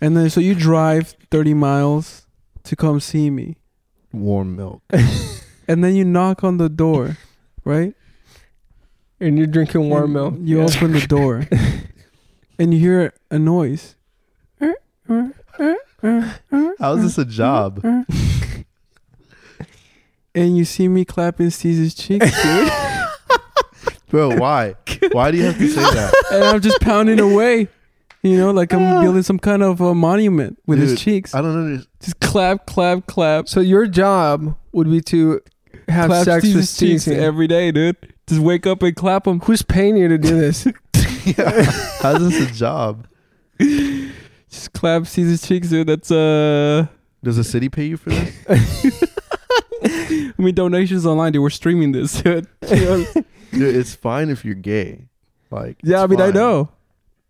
[0.00, 2.26] And then so you drive 30 miles
[2.64, 3.56] to come see me,
[4.12, 4.82] Warm milk.
[5.68, 7.16] and then you knock on the door,
[7.64, 7.94] right?
[9.20, 10.34] And you're drinking warm And milk.
[10.42, 10.64] You Yeah.
[10.66, 11.46] open the door,
[12.58, 13.96] and you hear a noise.
[16.78, 17.82] How is this a job?
[20.38, 22.72] And you see me clapping Steve's cheeks, dude.
[24.08, 24.74] Bro, why?
[25.12, 26.14] Why do you have to say that?
[26.32, 27.68] and I'm just pounding away.
[28.22, 31.34] You know, like I'm building some kind of a monument with his cheeks.
[31.34, 31.88] I don't understand.
[32.00, 33.48] Just clap, clap, clap.
[33.48, 35.40] So your job would be to
[35.88, 37.18] have clap sex with Steve's cheeks Stacey.
[37.18, 37.96] every day, dude.
[38.26, 39.40] Just wake up and clap them.
[39.40, 40.64] Who's paying you to do this?
[42.00, 43.06] How is this a job?
[43.58, 45.86] Just clap Caesar's cheeks, dude.
[45.86, 46.86] That's uh,
[47.22, 49.04] Does the city pay you for this?
[49.84, 51.42] I mean donations online, dude.
[51.42, 52.46] We're streaming this, dude.
[52.60, 55.06] Dude, it's fine if you're gay.
[55.50, 56.70] Like, yeah, I it's mean, I know.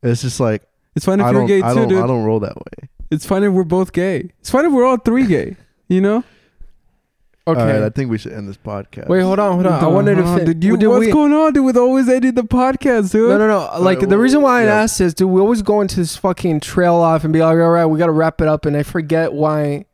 [0.03, 0.62] It's just like
[0.96, 1.88] It's fine if I you're gay I too, don't.
[1.88, 2.03] dude.
[2.03, 2.88] I don't roll that way.
[3.11, 4.30] It's fine if we're both gay.
[4.40, 5.57] It's fine if we're all three gay.
[5.88, 6.24] You know?
[7.49, 7.61] Okay.
[7.62, 9.09] All right, I think we should end this podcast.
[9.09, 9.82] Wait, hold on, hold on.
[9.82, 10.44] I wanted to.
[10.44, 11.64] Did you, did what's we- going on, dude?
[11.64, 13.30] With always editing the podcast, dude.
[13.30, 13.80] No, no, no.
[13.80, 14.82] Like right, the well, reason why I yeah.
[14.82, 17.70] asked is, dude, we always go into this fucking trail off and be like, all
[17.70, 19.86] right, we got to wrap it up, and I forget why.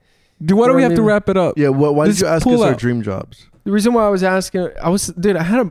[0.42, 1.56] Dude, why do we have to wrap it up?
[1.58, 1.68] Yeah.
[1.68, 1.94] What?
[1.94, 2.78] Why Just did you ask pull us our out.
[2.78, 3.46] dream jobs?
[3.64, 5.70] The reason why I was asking, I was, dude, I had a.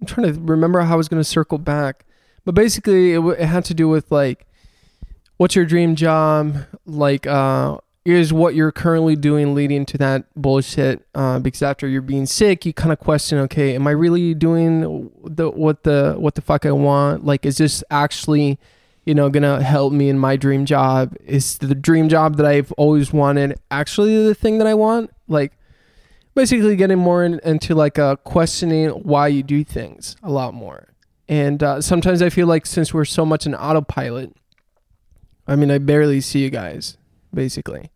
[0.00, 2.04] I'm trying to remember how I was gonna circle back,
[2.44, 4.46] but basically, it, w- it had to do with like,
[5.36, 6.56] what's your dream job?
[6.86, 11.06] Like, uh, is what you're currently doing leading to that bullshit?
[11.14, 15.10] Uh, because after you're being sick, you kind of question, okay, am I really doing
[15.24, 17.24] the what the what the fuck I want?
[17.24, 18.58] Like, is this actually,
[19.04, 21.14] you know, gonna help me in my dream job?
[21.24, 25.10] Is the dream job that I've always wanted actually the thing that I want?
[25.28, 25.52] Like
[26.34, 30.88] basically getting more in, into like uh, questioning why you do things a lot more.
[31.28, 34.34] And uh, sometimes I feel like since we're so much an autopilot,
[35.46, 36.96] I mean, I barely see you guys,
[37.32, 37.90] basically.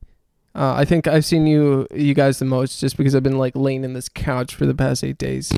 [0.54, 3.54] Uh, I think I've seen you, you guys, the most just because I've been like
[3.54, 5.52] laying in this couch for the past eight days.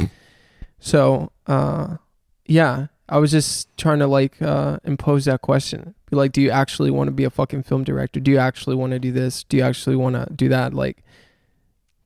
[0.81, 1.99] So, uh,
[2.47, 5.95] yeah, I was just trying to like uh, impose that question.
[6.11, 8.21] Be like, do you actually want to be a fucking film director?
[8.21, 9.45] Do you actually want to do this?
[9.45, 10.75] Do you actually want to do that?
[10.75, 11.03] Like,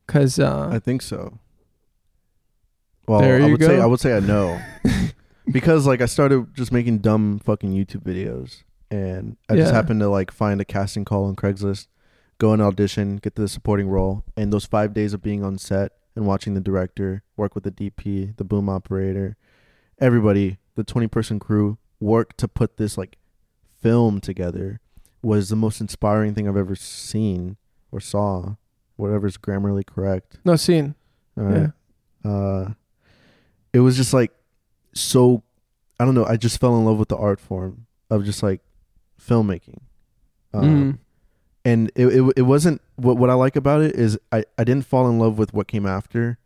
[0.07, 1.39] cause uh, I think so.
[3.07, 3.79] Well, There I you would say.
[3.79, 4.59] I would say I know
[5.51, 9.75] because like I started just making dumb fucking YouTube videos, and I just Yeah.
[9.75, 11.87] happened to like find a casting call on Craigslist,
[12.37, 15.91] go and audition, get the supporting role, and those five days of being on set
[16.15, 19.35] and watching the director work with the DP, the boom operator,
[19.99, 23.17] everybody, the twenty person crew work to put this like
[23.81, 24.79] film together
[25.21, 27.57] was the most inspiring thing I've ever seen
[27.91, 28.55] or saw,
[28.97, 30.37] whatever's grammarly correct.
[30.43, 30.95] no scene.
[31.37, 31.71] All right.
[32.25, 32.73] Uh,
[33.73, 34.31] it was just like
[34.93, 35.43] so.
[35.99, 36.25] I don't know.
[36.25, 38.61] I just fell in love with the art form of just like
[39.21, 39.79] filmmaking.
[40.53, 40.97] Um, Mm.
[41.65, 44.85] And it, it it wasn't what what I like about it is I I didn't
[44.85, 46.37] fall in love with what came after,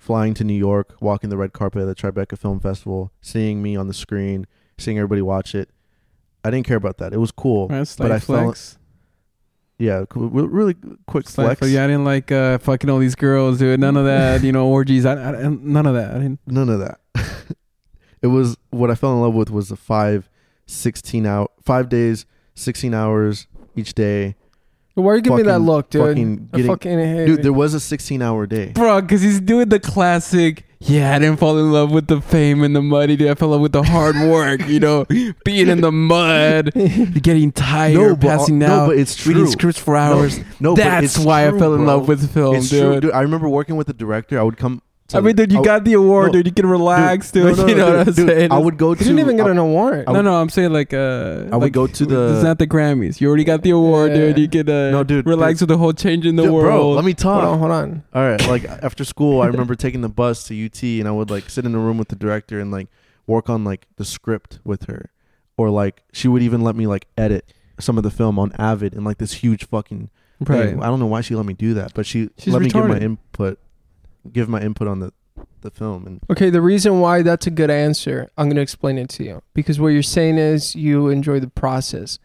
[0.00, 3.76] flying to New York, walking the red carpet at the Tribeca Film Festival, seeing me
[3.76, 4.46] on the screen,
[4.78, 5.68] seeing everybody watch it.
[6.42, 7.12] I didn't care about that.
[7.12, 8.78] It was cool, That's but I flex.
[9.78, 10.74] Yeah, really
[11.06, 11.72] quick It's like, flex.
[11.72, 13.78] yeah, I didn't like uh, fucking all these girls, dude.
[13.78, 15.04] None of that, you know, orgies.
[15.04, 16.10] I, I, none of that.
[16.12, 16.40] I didn't.
[16.46, 17.00] none of that.
[18.22, 20.30] it was what I fell in love with was the five,
[20.66, 22.24] 16 hour, five days,
[22.54, 23.46] 16 hours
[23.76, 24.34] each day,
[24.94, 26.02] Why are you giving me that fucking- look, dude?
[26.08, 27.42] fucking I getting- fucking hate dude, it.
[27.42, 28.72] there was a 16 hour day.
[28.74, 30.64] bro, because he's doing the classic.
[30.82, 33.14] Yeah, I didn't fall in love with the fame and the money.
[33.14, 33.28] Dude.
[33.28, 34.66] I fell in love with the hard work.
[34.66, 35.04] You know,
[35.44, 36.72] being in the mud,
[37.22, 39.52] getting tired, No, but, passing uh, no, out, but it's reading true.
[39.52, 40.40] scripts for hours.
[40.58, 41.98] No, but That's it's why I true, fell in bro.
[41.98, 42.80] love with film, It's dude.
[42.80, 43.12] true, dude.
[43.12, 44.40] I remember working with the director.
[44.40, 44.80] I would come.
[45.10, 46.46] To, I mean, dude, you I- got the award, no, dude.
[46.46, 47.58] You can relax, no, dude.
[47.58, 48.52] no, you know dude, what I'm dude, saying?
[48.52, 49.04] I would go You to.
[49.04, 50.04] didn't even get I- an award.
[50.06, 52.58] I no, no, I'm saying like uh, I would like, go to the- It's not
[52.58, 53.20] the Grammys.
[53.20, 54.32] You already got the award, Yeah.
[54.32, 54.38] dude.
[54.38, 55.68] You can uh, No, dude, relax dude.
[55.68, 56.64] with the whole change in the Dude, world.
[56.66, 57.44] Bro, let me hold talk.
[57.44, 58.02] on, hold on.
[58.14, 61.30] All right, like after school, I remember taking the bus to UT, and I would
[61.30, 62.88] like sit in a room with the director and like
[63.26, 65.10] work on like the script with her,
[65.56, 68.94] or like she would even let me like edit some of the film on Avid
[68.94, 70.68] in like this huge fucking right.
[70.70, 70.82] thing.
[70.82, 72.86] I don't know why she let me do that, but she She's let me give
[72.86, 73.58] my input,
[74.32, 75.12] give my input on the
[75.62, 78.96] the film, and Okay, the reason why that's a good answer, I'm going to explain
[78.98, 79.42] it to you.
[79.52, 82.18] Because what you're saying is you enjoy the process.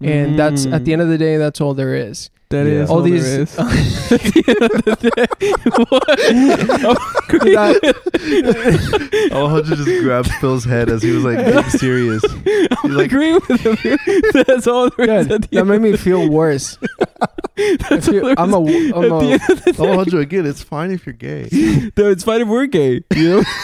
[0.00, 0.94] And that's at the mm.
[0.94, 2.28] end of the day, that's all there is.
[2.50, 2.82] That Yeah.
[2.82, 3.58] is All all these- there is.
[3.58, 3.68] At
[4.20, 5.26] the end of the day,
[5.88, 6.20] what?
[9.32, 12.22] Alejandro just grabbed Phil's head as he was like being serious.
[12.84, 13.76] I'm like- agreeing with him.
[14.46, 15.26] That's all there is.
[15.26, 15.44] Good.
[15.44, 16.78] At That end made me feel worse.
[17.56, 18.92] That's all there I'm a, is.
[18.92, 21.48] I'm At the a, end of the day, Alejandro, again, it's fine if you're gay.
[21.96, 23.04] no, it's fine if we're gay.
[23.14, 23.42] You know?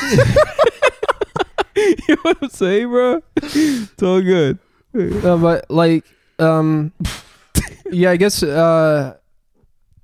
[1.77, 3.23] you know what I'm saying, bro?
[3.37, 4.59] It's all good.
[4.93, 6.05] No, but like,
[6.39, 6.93] um,
[7.91, 9.17] yeah, I guess uh,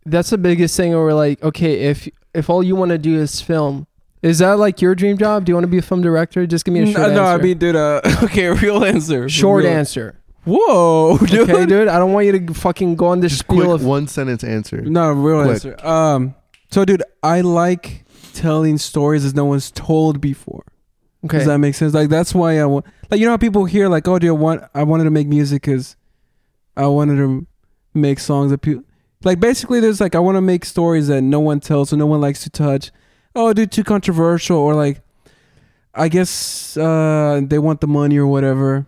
[0.05, 0.93] that's the biggest thing.
[0.93, 3.87] Where we're like, okay, if if all you want to do is film,
[4.23, 5.45] is that like your dream job?
[5.45, 6.47] Do you want to be a film director?
[6.47, 7.77] Just give me a short no, no, I mean, dude.
[7.77, 9.29] Uh, okay, real answer.
[9.29, 10.21] short Real- answer.
[10.47, 11.51] Whoa, dude.
[11.51, 11.89] Okay, dude.
[11.89, 14.45] I don't want you to fucking go on this Just spiel quick of one sentence
[14.45, 14.81] answer.
[14.81, 15.55] No, real Quick.
[15.55, 15.87] answer.
[15.87, 16.35] Um,
[16.71, 20.63] so, dude, I like telling stories as no one's told before.
[21.25, 21.39] okay.
[21.39, 21.95] Does that make sense?
[21.95, 22.87] Like that's why I want.
[23.11, 25.27] Like you know how people hear like, oh, dude, I want I wanted to make
[25.27, 25.97] music because
[26.77, 27.47] I wanted to
[27.95, 28.85] make songs that people
[29.25, 29.41] like.
[29.41, 32.21] Basically, there's like I want to make stories that no one tells, so no one
[32.21, 32.93] likes to touch.
[33.35, 35.03] Oh, dude, too controversial, or like,
[35.95, 38.87] I guess uh, they want the money or whatever.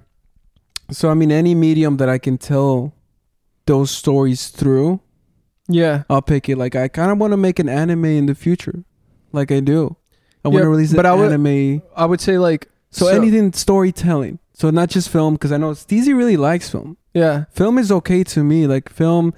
[0.90, 2.94] So I mean, any medium that I can tell
[3.66, 5.00] those stories through,
[5.68, 6.04] yeah.
[6.08, 6.56] I'll pick it.
[6.56, 8.84] Like I kind of want to make an anime in the future,
[9.32, 9.96] like I do.
[10.44, 11.82] I want Yeah, to release but an I would- anime.
[11.96, 14.38] I would say like So, anything storytelling.
[14.54, 16.96] So not just film, because I know Steezy really likes film.
[17.14, 17.44] Yeah.
[17.52, 18.66] Film is okay to me.
[18.66, 19.34] Like film,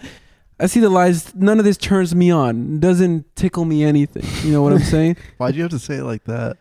[0.58, 1.34] I see the lies.
[1.34, 2.78] None of this turns me on.
[2.80, 4.22] Doesn't tickle me anything.
[4.44, 5.16] You know what I'm saying?
[5.38, 6.56] Why'd you have to say it like that?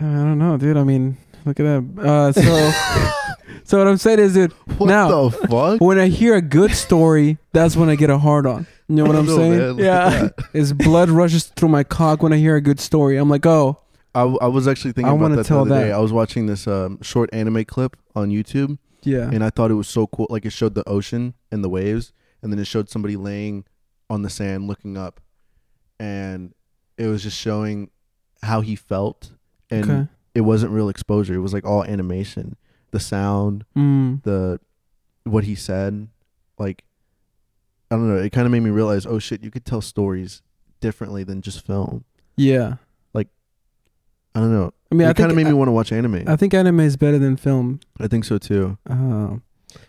[0.00, 0.76] I don't know, dude.
[0.76, 2.02] I mean, look at that.
[2.02, 2.70] Uh, so,
[3.64, 5.80] so what I'm saying is, dude, What Now- the fuck?
[5.80, 8.66] when I hear a good story, that's when I get a hard on.
[8.88, 9.58] You know what I'm No, saying?
[9.58, 10.10] man, Yeah.
[10.10, 10.34] that.
[10.52, 13.16] Is blood rushes through my cock when I hear a good story.
[13.16, 13.78] I'm like, oh,
[14.14, 15.92] I, I was actually thinking I about that the tell other day.
[15.92, 19.74] I was watching this um, short anime clip on YouTube, yeah, and I thought it
[19.74, 20.26] was so cool.
[20.28, 22.12] Like it showed the ocean and the waves,
[22.42, 23.64] and then it showed somebody laying
[24.10, 25.18] on the sand looking up,
[25.98, 26.52] and
[26.98, 27.90] it was just showing
[28.42, 29.30] how he felt,
[29.70, 30.08] and okay.
[30.34, 31.34] It wasn't real exposure.
[31.34, 32.56] It was like all animation,
[32.90, 34.22] the sound, Mm.
[34.22, 34.60] the
[35.24, 36.08] what he said,
[36.58, 36.84] like
[37.90, 38.16] I don't know.
[38.22, 40.40] It kind of made me realize, oh shit, you could tell stories
[40.80, 42.04] differently than just film.
[42.36, 42.76] Yeah.
[43.12, 43.28] Like,
[44.34, 44.72] I don't know.
[44.90, 46.24] I mean, it kind of think made me want to watch anime.
[46.26, 47.80] I think anime is better than film.
[48.00, 48.78] I think so too.
[48.88, 49.36] Uh,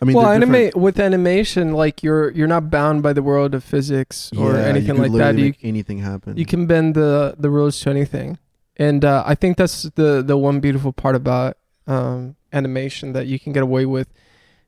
[0.00, 3.54] I mean, well, anime different- with animation, like you're you're not bound by the world
[3.54, 5.16] of physics or Yeah, you anything like that.
[5.16, 6.36] literally You make anything happen.
[6.36, 8.38] you can bend the the rules to anything,
[8.76, 11.56] and uh, I think that's the the one beautiful part about
[11.86, 14.08] um, animation that you can get away with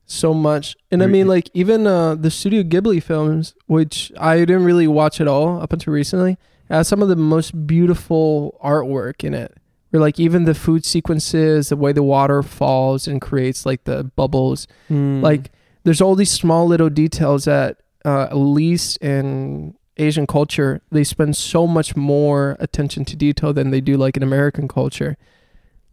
[0.07, 0.77] so much.
[0.91, 5.21] And I mean, like even uh, the Studio Ghibli films, which I didn't really watch
[5.21, 6.39] at all up until recently,
[6.71, 9.57] has some of the most beautiful artwork in it.
[9.91, 14.05] Where like even the food sequences, the way the water falls and creates like the
[14.05, 15.23] bubbles, mm.
[15.23, 15.51] like
[15.85, 21.37] there's all these small little details that uh, at least in asian culture they spend
[21.37, 25.17] so much more attention to detail than they do like in american culture.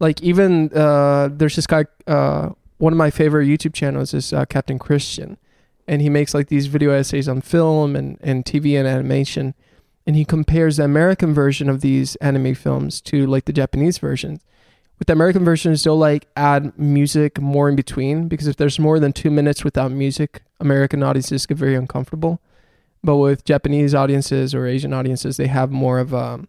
[0.00, 4.44] Like even uh, there's this guy uh, one of my favorite youtube channels is uh,
[4.44, 5.38] captain christian.
[5.86, 9.54] And he makes like these video essays on film and, and tv and animation.
[10.06, 14.40] And he compares the american version of these anime films to like the japanese versions.
[14.98, 19.00] With the American versions, they'll like add music more in between because if there's more
[19.00, 22.40] than two minutes without music, American audiences get very uncomfortable.
[23.04, 26.46] But with Japanese audiences or Asian audiences, they have more of a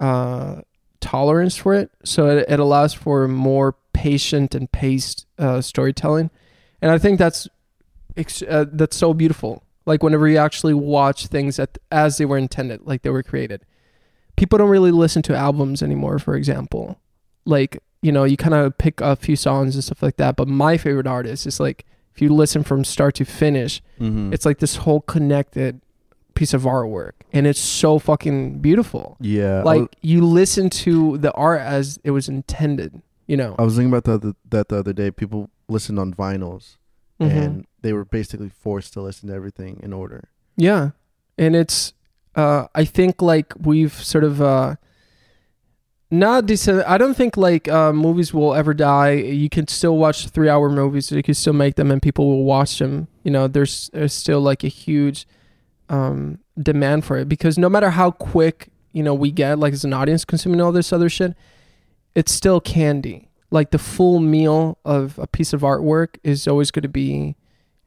[0.00, 0.62] uh,
[1.00, 1.90] tolerance for it.
[2.04, 6.30] So it, it allows for more patient and paced uh, storytelling,
[6.82, 7.48] and I think that's
[8.48, 9.62] uh, that's so beautiful.
[9.86, 13.64] Like whenever you actually watch things at, as they were intended, like they were created.
[14.36, 16.98] People don't really listen to albums anymore, for example
[17.44, 20.48] like you know you kind of pick a few songs and stuff like that but
[20.48, 21.84] my favorite artist is like
[22.14, 24.32] if you listen from start to finish, Mhm.
[24.32, 25.80] it's like this whole connected
[26.34, 29.16] piece of artwork, and it's so fucking beautiful.
[29.20, 29.62] yeah.
[29.62, 33.02] Like was, you listen to the art as it was intended.
[33.26, 33.54] You know.
[33.58, 35.10] I was thinking about that the, that the other day.
[35.10, 36.76] People listened on vinyls,
[37.20, 37.30] Mhm.
[37.30, 40.28] and they were basically forced to listen to everything in order.
[40.56, 40.90] Yeah.
[41.38, 41.94] And it's
[42.36, 44.74] uh I think like we've sort of uh
[46.18, 49.12] not decent I don't think like uh movies will ever die.
[49.12, 51.10] You can still watch 3-hour movies.
[51.10, 53.08] You can still make them and people will watch them.
[53.22, 55.26] You know, there's there's still like a huge
[55.88, 59.84] um demand for it because no matter how quick, you know, we get like as
[59.84, 61.34] an audience consuming all this other shit,
[62.14, 63.28] it's still candy.
[63.50, 67.36] Like the full meal of a piece of artwork is always going to be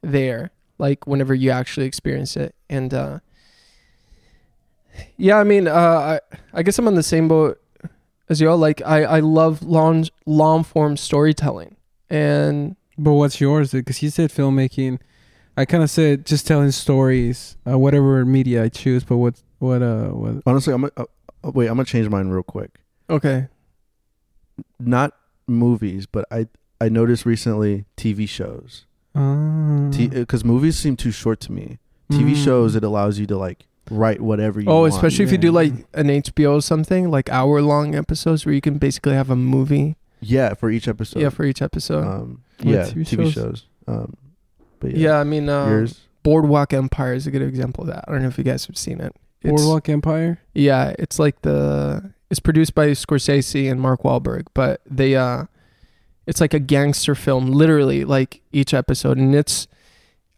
[0.01, 3.19] there like whenever you actually experience it and uh
[5.17, 5.71] yeah i mean uh
[6.33, 7.59] i i guess i'm on the same boat
[8.29, 11.75] as you all like i i love long long form storytelling
[12.09, 13.71] and But what's yours?
[13.71, 14.99] Because you said filmmaking.
[15.55, 19.03] I kind of said just telling stories, uh, whatever media I choose.
[19.03, 20.43] But what, what, uh, what?
[20.45, 21.05] Honestly, I'm gonna, uh,
[21.43, 21.67] uh, wait.
[21.67, 22.79] I'm gonna change mine real quick.
[23.09, 23.47] okay
[24.79, 25.13] Not
[25.47, 26.47] movies, but I
[26.79, 28.85] I noticed recently TV shows.
[29.15, 31.79] Uh, Because movies seem too short to me.
[32.11, 32.43] TV mm.
[32.43, 34.93] shows it allows you to like write whatever you oh want.
[34.93, 38.61] especially if you do like an hbo or something like hour long episodes where you
[38.61, 41.19] can basically have a movie yeah for each episode.
[41.21, 43.33] yeah for each episode um What yeah TV TV, shows?
[43.33, 43.65] shows.
[43.87, 44.15] Um,
[44.79, 44.97] but yeah.
[45.11, 46.01] yeah, i mean uh, yours.
[46.23, 48.77] boardwalk empire is a good example of that i don't know if you guys have
[48.77, 50.39] seen it It's- Boardwalk Empire.
[50.53, 55.45] Yeah, it's like the it's produced by Scorsese and Mark Wahlberg, but they uh
[56.25, 59.67] it's like a gangster film literally like each episode and it's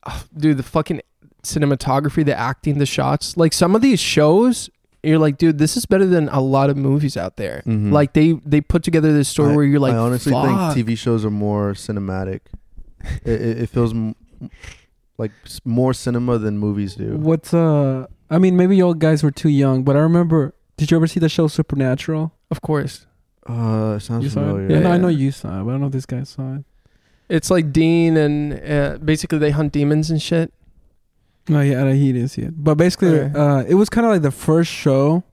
[0.05, 1.01] oh, dude the fucking
[1.43, 3.37] cinematography, the acting, the shots.
[3.37, 4.69] Like some of these shows
[5.01, 7.63] you're like, dude, this is better than a lot of movies out there.
[7.65, 7.91] Mhm.
[7.91, 10.73] Like they they put together this story I- where you're like, I honestly fuck.
[10.75, 12.41] think TV shows are more cinematic.
[13.23, 14.13] it, it, it feels m-
[15.17, 15.31] like
[15.63, 17.15] more cinema than movies do.
[17.15, 18.07] What's uh?
[18.29, 20.53] I mean, maybe y'all guys were too young, but I remember.
[20.77, 22.33] Did you ever see the show Supernatural?
[22.51, 23.05] Of course,
[23.47, 24.65] Uh, it sounds You saw familiar.
[24.67, 24.71] it?
[24.71, 26.55] Yeah, no, I know you saw it, but I don't know if this guy saw
[26.55, 26.63] it.
[27.29, 30.51] it's like Dean and uh, basically they hunt demons and shit.
[31.49, 32.53] No, yeah, he didn't see it.
[32.63, 33.37] But basically, Okay.
[33.37, 35.23] uh, it was kind of like the first show.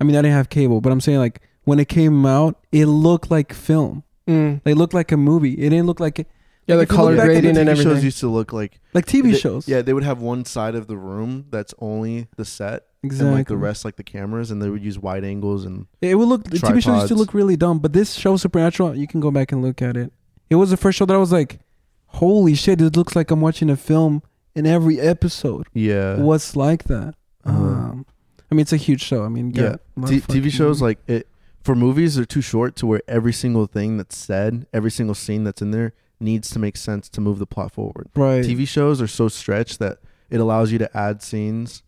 [0.00, 2.86] I mean, I didn't have cable, but I'm saying like when it came out, it
[2.86, 4.02] looked like film.
[4.26, 4.62] Mm.
[4.64, 5.52] They looked like a movie.
[5.54, 6.26] It didn't look like It,
[6.66, 7.92] Yeah, Like, the if you look color back at the grading and TV everything.
[7.94, 9.68] shows used to look like like TV they- shows.
[9.68, 13.28] Yeah, they would have one side of the room that's only the set, exactly.
[13.28, 16.16] and like the rest, like the cameras, and they would use wide angles and It
[16.16, 16.42] would look.
[16.44, 19.30] The TV shows used to look really dumb, but this show Supernatural, you can go
[19.30, 20.12] back and look at it.
[20.50, 21.60] It was the first show that I was like,
[22.06, 22.80] "Holy shit!
[22.80, 24.22] It looks like I'm watching a film
[24.56, 27.14] in every episode." yeah, What's like that?
[27.44, 27.62] Uh-huh.
[27.62, 28.06] Um,
[28.50, 29.24] I mean, it's a huge show.
[29.24, 29.62] I mean, Yeah.
[29.62, 31.28] got a lot T- TV shows like it
[31.62, 35.44] for movies they're too short to where every single thing that's said, every single scene
[35.44, 38.08] that's in there needs to make sense to move the plot forward.
[38.16, 38.44] right.
[38.44, 39.98] TV shows are so stretched that
[40.30, 41.82] it allows you to add scenes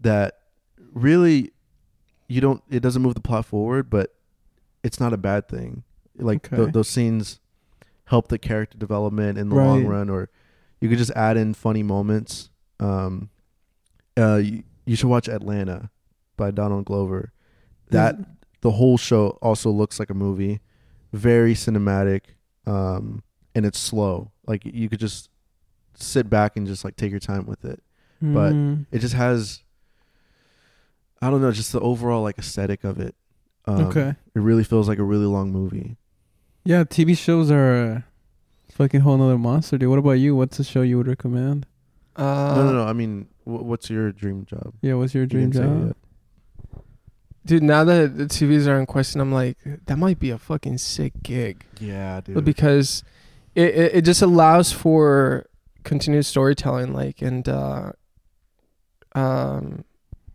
[0.00, 0.38] that
[0.92, 1.50] really
[2.28, 4.14] you don't it doesn't move the plot forward, but
[4.82, 5.82] it's not a bad thing.
[6.18, 7.40] Like th- those scenes
[8.06, 10.28] help the character development in the long run or
[10.84, 12.50] you could just add in funny moments.
[12.78, 13.30] Um
[14.18, 15.90] uh you, you should watch Atlanta
[16.36, 17.32] by Donald Glover.
[17.90, 18.16] That
[18.60, 20.60] the whole show also looks like a movie,
[21.12, 22.22] very cinematic,
[22.66, 23.22] um,
[23.54, 24.32] and it's slow.
[24.46, 25.30] Like you could just
[25.94, 27.82] sit back and just like take your time with it.
[28.20, 28.86] but- Mm.
[28.90, 29.62] It just has,
[31.22, 33.14] I don't know, just the overall like aesthetic of it.
[33.66, 34.14] Um, okay.
[34.34, 35.96] It really feels like a really long movie.
[36.64, 38.04] Yeah, TV shows are
[38.74, 39.88] fucking whole nother monster, dude.
[39.88, 40.34] What about you?
[40.36, 41.66] What's a show you would recommend?
[42.16, 42.84] Uh, no, no, no.
[42.84, 44.74] I mean, wh- what's your dream job?
[44.82, 46.82] Yeah, what's your dream didn't say it job?
[47.46, 50.78] Dude, now that the TVs are in question, I'm like, that might be a fucking
[50.78, 51.64] sick gig.
[51.78, 52.44] Yeah, But dude.
[52.44, 53.04] because
[53.54, 55.46] it, it, it just allows for
[55.84, 57.92] continuous storytelling, like, and, uh,
[59.14, 59.84] um,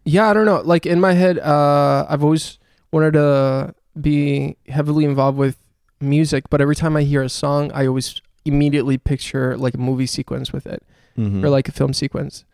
[0.05, 0.61] yeah, I don't know.
[0.61, 2.59] Like, in my head, uh, I've always
[2.91, 5.57] wanted to be heavily involved with
[5.99, 10.05] music, but every time I hear a song, I always immediately picture like a movie
[10.07, 10.83] sequence with it.
[11.17, 11.43] Mhm.
[11.43, 12.45] or like a film sequence.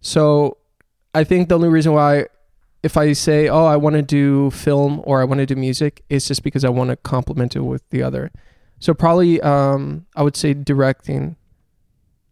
[0.00, 0.56] So
[1.14, 2.26] I think the only reason why
[2.82, 6.02] if I say, "Oh, I want to do film or I want to do music,"
[6.08, 8.30] is just because I want to complement it with the other.
[8.78, 11.36] So probably um I would say directing.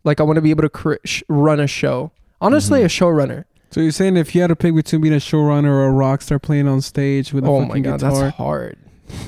[0.05, 2.11] Like I want to be able to cr- sh- run a show.
[2.41, 2.85] Honestly, Mhm.
[2.85, 3.45] a showrunner.
[3.71, 6.23] So you're saying if you had to pick between being a showrunner or a rock
[6.23, 8.77] star playing on stage with a Oh fucking my god, guitar, that's hard.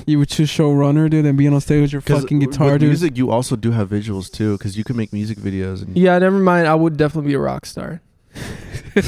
[0.05, 2.89] You would choose showrunner, dude, and being on stage with your fucking guitar, with dude.
[2.89, 5.81] music, you also do have visuals too, because you can make music videos.
[5.83, 6.67] And Yeah, never mind.
[6.67, 8.01] I would definitely be a rock star.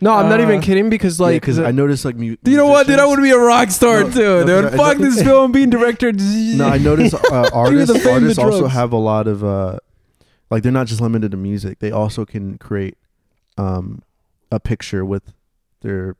[0.00, 2.56] no, I'm not Uh, even kidding because like because the- I noticed like mu- you
[2.56, 2.98] know what, dude?
[2.98, 4.72] I want to be a rock star No, too, no, dude.
[4.72, 5.04] no, Fuck no.
[5.04, 6.12] this film being director.
[6.12, 7.92] No, I noticed uh, artists.
[7.92, 9.78] the fame, the artists also have a lot of uh,
[10.50, 11.78] like they're not just limited to music.
[11.78, 12.96] They also can create
[13.58, 14.02] um
[14.50, 15.32] a picture with
[15.82, 16.16] their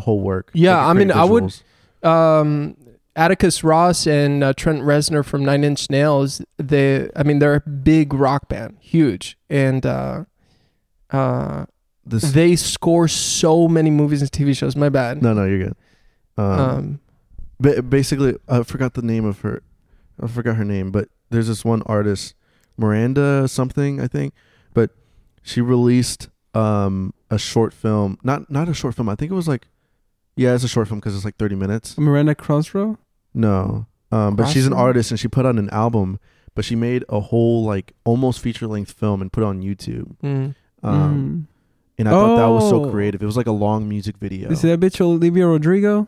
[0.00, 0.50] whole work.
[0.54, 1.62] Yeah, can I mean, create I would- visuals.
[2.04, 2.76] Um,
[3.16, 6.42] Atticus Ross and uh, Trent Reznor from Nine Inch Nails.
[6.58, 10.24] They, I mean, they're a big rock band, huge, and uh,
[11.10, 11.66] uh,
[12.04, 14.76] This they score so many movies and TV shows.
[14.76, 15.22] My bad.
[15.22, 15.76] no, no, you're good.
[16.36, 17.00] Um, Um,
[17.60, 19.62] ba- basically, I forgot the name of her.
[20.20, 22.34] I forgot her name, but there's this one artist,
[22.76, 24.34] Miranda something, I think.
[24.72, 24.90] But
[25.42, 28.18] she released um a short film.
[28.22, 29.08] Not not a short film.
[29.08, 29.68] I think it was like,
[30.36, 31.96] yeah, it's a short film because it's like 30 minutes.
[31.98, 32.96] Miranda Crossrow.
[33.34, 34.82] No, um, but she's an Awesome.
[34.84, 36.18] artist and she put out an album.
[36.56, 40.14] But she made a whole like almost feature length film and put it on YouTube.
[40.22, 40.54] mm.
[40.84, 41.48] Um,
[41.98, 42.90] and I thought that was so Oh.
[42.90, 43.22] creative.
[43.22, 44.50] It was like a long music video.
[44.50, 46.06] Is that bitch Olivia Rodrigo?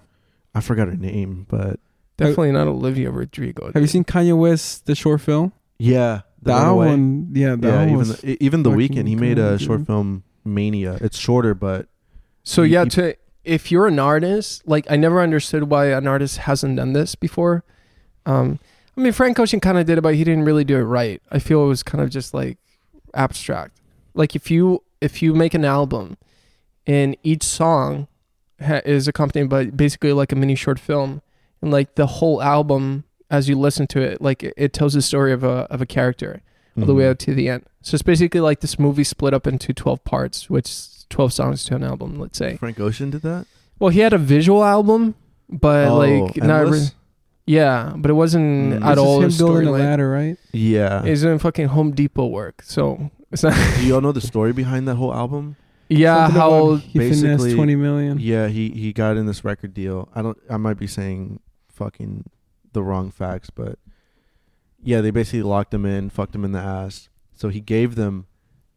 [0.55, 1.81] I forgot her name, but
[2.17, 3.67] Definitely not Olivia Rodrigo.
[3.67, 3.91] Have you dude.
[3.91, 5.53] seen Kanye West the short film?
[5.79, 6.87] yeah, The that Runaway.
[6.87, 8.21] one, yeah, that yeah, one even was.
[8.21, 9.87] the, e- even the fucking Weeknd, he made a good, short dude.
[9.89, 10.97] film Mania.
[11.01, 11.89] It's shorter, but
[12.45, 13.17] So He- yeah, he- to
[13.47, 17.65] if you're an artist, like I never understood why an artist hasn't done this before.
[18.27, 18.59] Um,
[18.97, 21.23] I mean, Frank Ocean kind of did it, but he didn't really do it right.
[21.31, 22.59] I feel it was kind of just like
[23.15, 23.81] abstract.
[24.15, 26.17] Like if you if you make an album,
[26.87, 28.09] and each song
[28.61, 31.23] ha- is accompanied by basically like a mini short film,
[31.63, 35.03] and like the whole album as you listen to it, like it, it tells the
[35.03, 36.43] story of a of a character
[36.79, 37.11] all the way Mhm.
[37.11, 37.65] out to the end.
[37.83, 40.67] So it's basically like this movie split up into 12 parts, which
[41.11, 42.57] is 12 songs to an album, let's say.
[42.57, 43.47] Frank Ocean did that.
[43.79, 45.15] Well, he had a visual album,
[45.49, 46.89] but oh, like not re-
[47.47, 48.85] yeah, but it wasn't Mm.
[48.85, 50.37] at This all a is him building a ladder, right?
[50.53, 51.03] yeah.
[51.05, 52.63] He's doing fucking Home Depot work.
[52.63, 55.57] So it's not Do y'all know the story behind that whole album?
[55.89, 58.19] Yeah, Something how about he basically- twenty million.
[58.19, 60.09] Yeah, he he got in this record deal.
[60.17, 60.37] I don't.
[60.51, 61.39] I might be saying
[61.69, 62.25] fucking
[62.73, 63.79] the wrong facts, but
[64.83, 67.09] yeah, they basically locked him in, fucked him in the ass.
[67.35, 68.27] So he gave them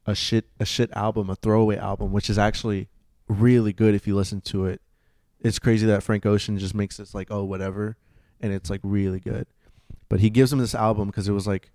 [0.05, 2.87] a shit a shit album, a throwaway album, which is actually
[3.27, 4.81] really good if you listen to it.
[5.39, 7.97] It's crazy that Frank Ocean just makes this like oh whatever,
[8.41, 9.47] and it's like really good.
[10.09, 11.71] But he gives him this album because it was like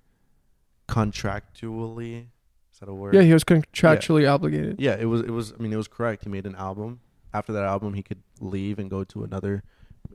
[0.88, 2.26] contractually.
[2.72, 3.14] Is that a word?
[3.14, 4.80] Yeah, he was contractually obligated.
[4.80, 5.20] Yeah, it was.
[5.22, 5.52] It was.
[5.52, 6.24] I mean, it was correct.
[6.24, 7.00] He made an album.
[7.32, 9.62] After that album, he could leave and go to another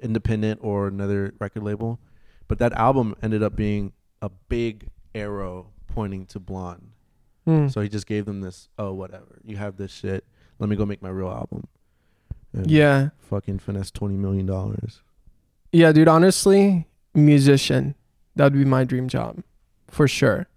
[0.02, 2.00] independent or another record label.
[2.48, 6.92] But that album ended up being a big arrow pointing to Blonde.
[7.50, 7.68] Hmm.
[7.70, 8.70] So he just gave them this.
[8.78, 9.40] Oh, whatever.
[9.44, 10.24] You have this shit.
[10.60, 11.68] Let me go make my real album.
[12.54, 13.10] And yeah.
[13.20, 15.02] Fucking finesse twenty million dollars.
[15.72, 17.96] Yeah, dude, honestly, musician.
[18.36, 19.44] That would be my dream job.
[19.88, 20.48] For sure.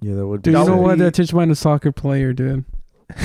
[0.00, 0.42] Yeah, that would.
[0.42, 0.98] Dude, be you know what?
[0.98, 2.64] be- That teach mine a soccer player, dude.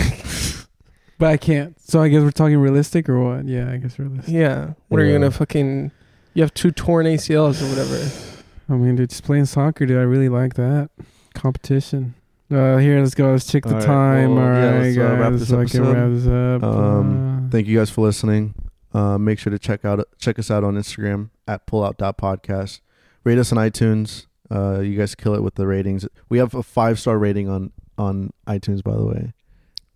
[1.17, 1.79] but I can't.
[1.79, 3.47] So I guess we're talking realistic or what?
[3.47, 4.33] Yeah, I guess realistic.
[4.33, 4.73] Yeah.
[4.87, 5.91] What are you gonna fucking
[6.33, 8.43] you have two torn ACLs or whatever.
[8.69, 9.97] I mean, dude, just playing soccer, dude.
[9.97, 10.89] I really like that
[11.35, 12.15] competition.
[12.51, 13.31] Uh, here, let's go.
[13.31, 14.35] Let's check the All right, time.
[14.35, 15.19] well, All yeah, right, let's, uh, guys.
[15.19, 15.93] wrap this so I can episode.
[15.95, 16.63] wrap this up.
[16.63, 18.53] Um, Uh, Thank you guys for listening.
[18.93, 22.81] Uh, make sure to check out check us out on Instagram at pullout.podcast.
[23.23, 24.27] Rate us on iTunes.
[24.51, 26.07] Uh, you guys kill it with the ratings.
[26.29, 29.33] We have a five star rating on on iTunes, by the way.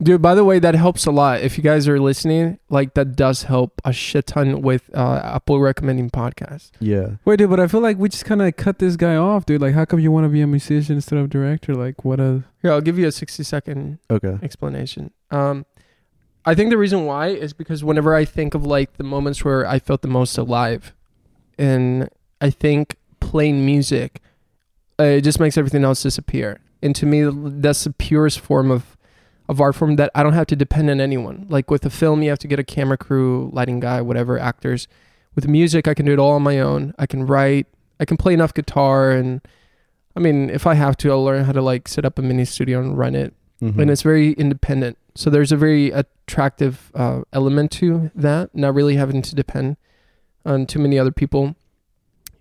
[0.01, 1.41] Dude, by the way, that helps a lot.
[1.41, 5.59] If you guys are listening, like that does help a shit ton with uh, Apple
[5.59, 6.69] recommending podcasts.
[6.79, 7.15] Yeah.
[7.25, 9.59] Wait, dude, but I feel like we just kind of cut this guy off, dude.
[9.59, 11.73] Like, how come you want to be a musician instead of director?
[11.73, 12.43] Like, what a.
[12.61, 14.37] Here, I'll give you a 60 second Okay.
[14.43, 15.11] explanation.
[15.31, 15.65] Um,
[16.45, 19.65] I think the reason why is because whenever I think of like the moments where
[19.67, 20.93] I felt the most alive,
[21.57, 24.21] and I think playing music,
[24.99, 26.59] uh, it just makes everything else disappear.
[26.83, 27.27] And to me,
[27.59, 28.96] that's the purest form of
[29.49, 31.45] of art form that I don't have to depend on anyone.
[31.49, 34.87] Like with a film, you have to get a camera crew, lighting guy, whatever, actors.
[35.35, 36.93] With music, I can do it all on my own.
[36.97, 37.67] I can write.
[37.99, 39.41] I can play enough guitar, and
[40.15, 42.45] I mean, if I have to, I'll learn how to like set up a mini
[42.45, 43.79] studio and run it Mhm.
[43.81, 44.97] and it's very independent.
[45.15, 49.77] So there's a very attractive uh, element to that, not really having to depend
[50.45, 51.55] on too many other people.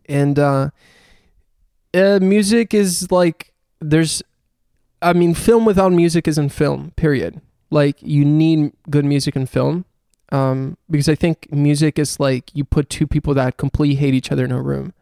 [0.09, 0.70] And uh,
[1.94, 4.22] uh, music is like there's,
[5.09, 6.92] I mean, film without music isn't film.
[6.96, 7.40] Period.
[7.70, 9.84] Like you need good music in film.
[10.32, 14.32] Um, because I think music is like you put two people that completely hate each
[14.32, 14.92] other in a room,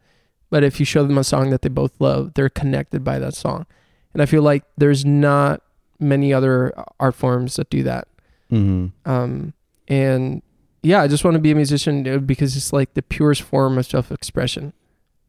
[0.50, 3.34] but if you show them a song that they both love, they're connected by that
[3.34, 3.64] song.
[4.12, 5.62] And I feel like there's not
[5.98, 8.06] many other art forms that do that.
[8.52, 8.92] Mhm.
[9.06, 9.54] Um,
[9.88, 10.42] and
[10.82, 13.86] yeah, I just want to be a musician because it's like the purest form of
[13.86, 14.74] self expression.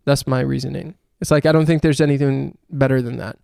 [0.03, 0.95] That's my reasoning.
[1.21, 3.39] It's like I don't think there's anything better than that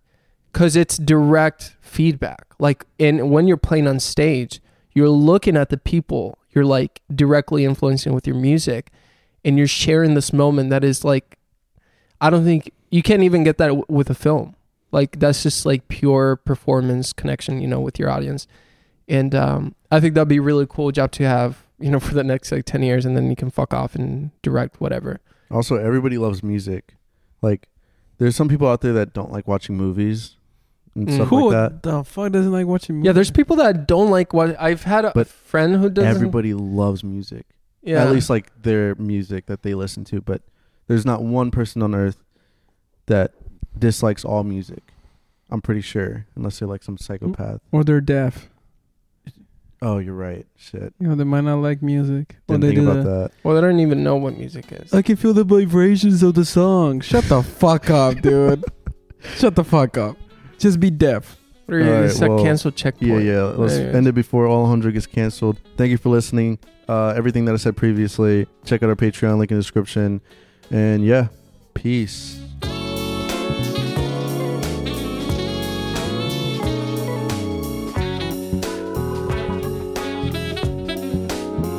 [0.52, 2.46] because it's direct feedback.
[2.58, 4.60] Like, and when you're playing on stage,
[4.94, 8.90] you're looking at the people you're like directly influencing with your music,
[9.44, 11.38] and you're sharing this moment that is like,
[12.20, 14.54] I don't think you can't even get that w- with a film.
[14.92, 18.46] Like that's just like pure performance connection, you know, with your audience.
[19.08, 22.14] And um, I think that'd be a really cool job to have, you know, for
[22.14, 25.20] the next like ten years, and then you can fuck off and direct whatever.
[25.50, 26.94] Also, everybody loves music.
[27.42, 27.68] Like,
[28.18, 30.36] there's some people out there that don't like watching movies
[30.94, 31.14] and Mm.
[31.14, 31.82] stuff Who like that.
[31.82, 33.06] the fuck doesn't like watching movies?
[33.06, 36.10] Yeah, there's people that don't like what I've had a But friend who doesn't.
[36.10, 37.46] Everybody loves music.
[37.82, 40.20] yeah, At least like their music that they listen to.
[40.20, 40.42] But
[40.88, 42.18] there's not one person on earth
[43.06, 43.32] that
[43.78, 44.82] dislikes all music.
[45.50, 47.60] I'm pretty sure, unless they're like some psychopath.
[47.72, 48.48] or they're deaf.
[49.84, 50.46] Oh, you're right.
[50.56, 50.94] Shit.
[51.00, 52.36] You know, they might not like music.
[52.48, 53.10] Or Didn't they think do about that.
[53.10, 53.30] that.
[53.42, 54.94] well, they don't even know what music is.
[54.94, 57.00] I can feel the vibrations of the song.
[57.00, 58.64] Shut the fuck up, dude.
[59.34, 60.16] Shut the fuck up.
[60.62, 61.36] Just be deaf.
[61.66, 63.24] What are you Alright, it's a well, cancel checkpoint?
[63.24, 63.42] Yeah, yeah.
[63.42, 63.96] Let's Anyways.
[63.96, 65.58] end it before all 100 gets canceled.
[65.76, 66.60] Thank you for listening.
[66.88, 70.20] Uh, everything that I said previously, check out our Patreon link in the description.
[70.70, 71.28] And yeah,
[71.74, 72.41] peace.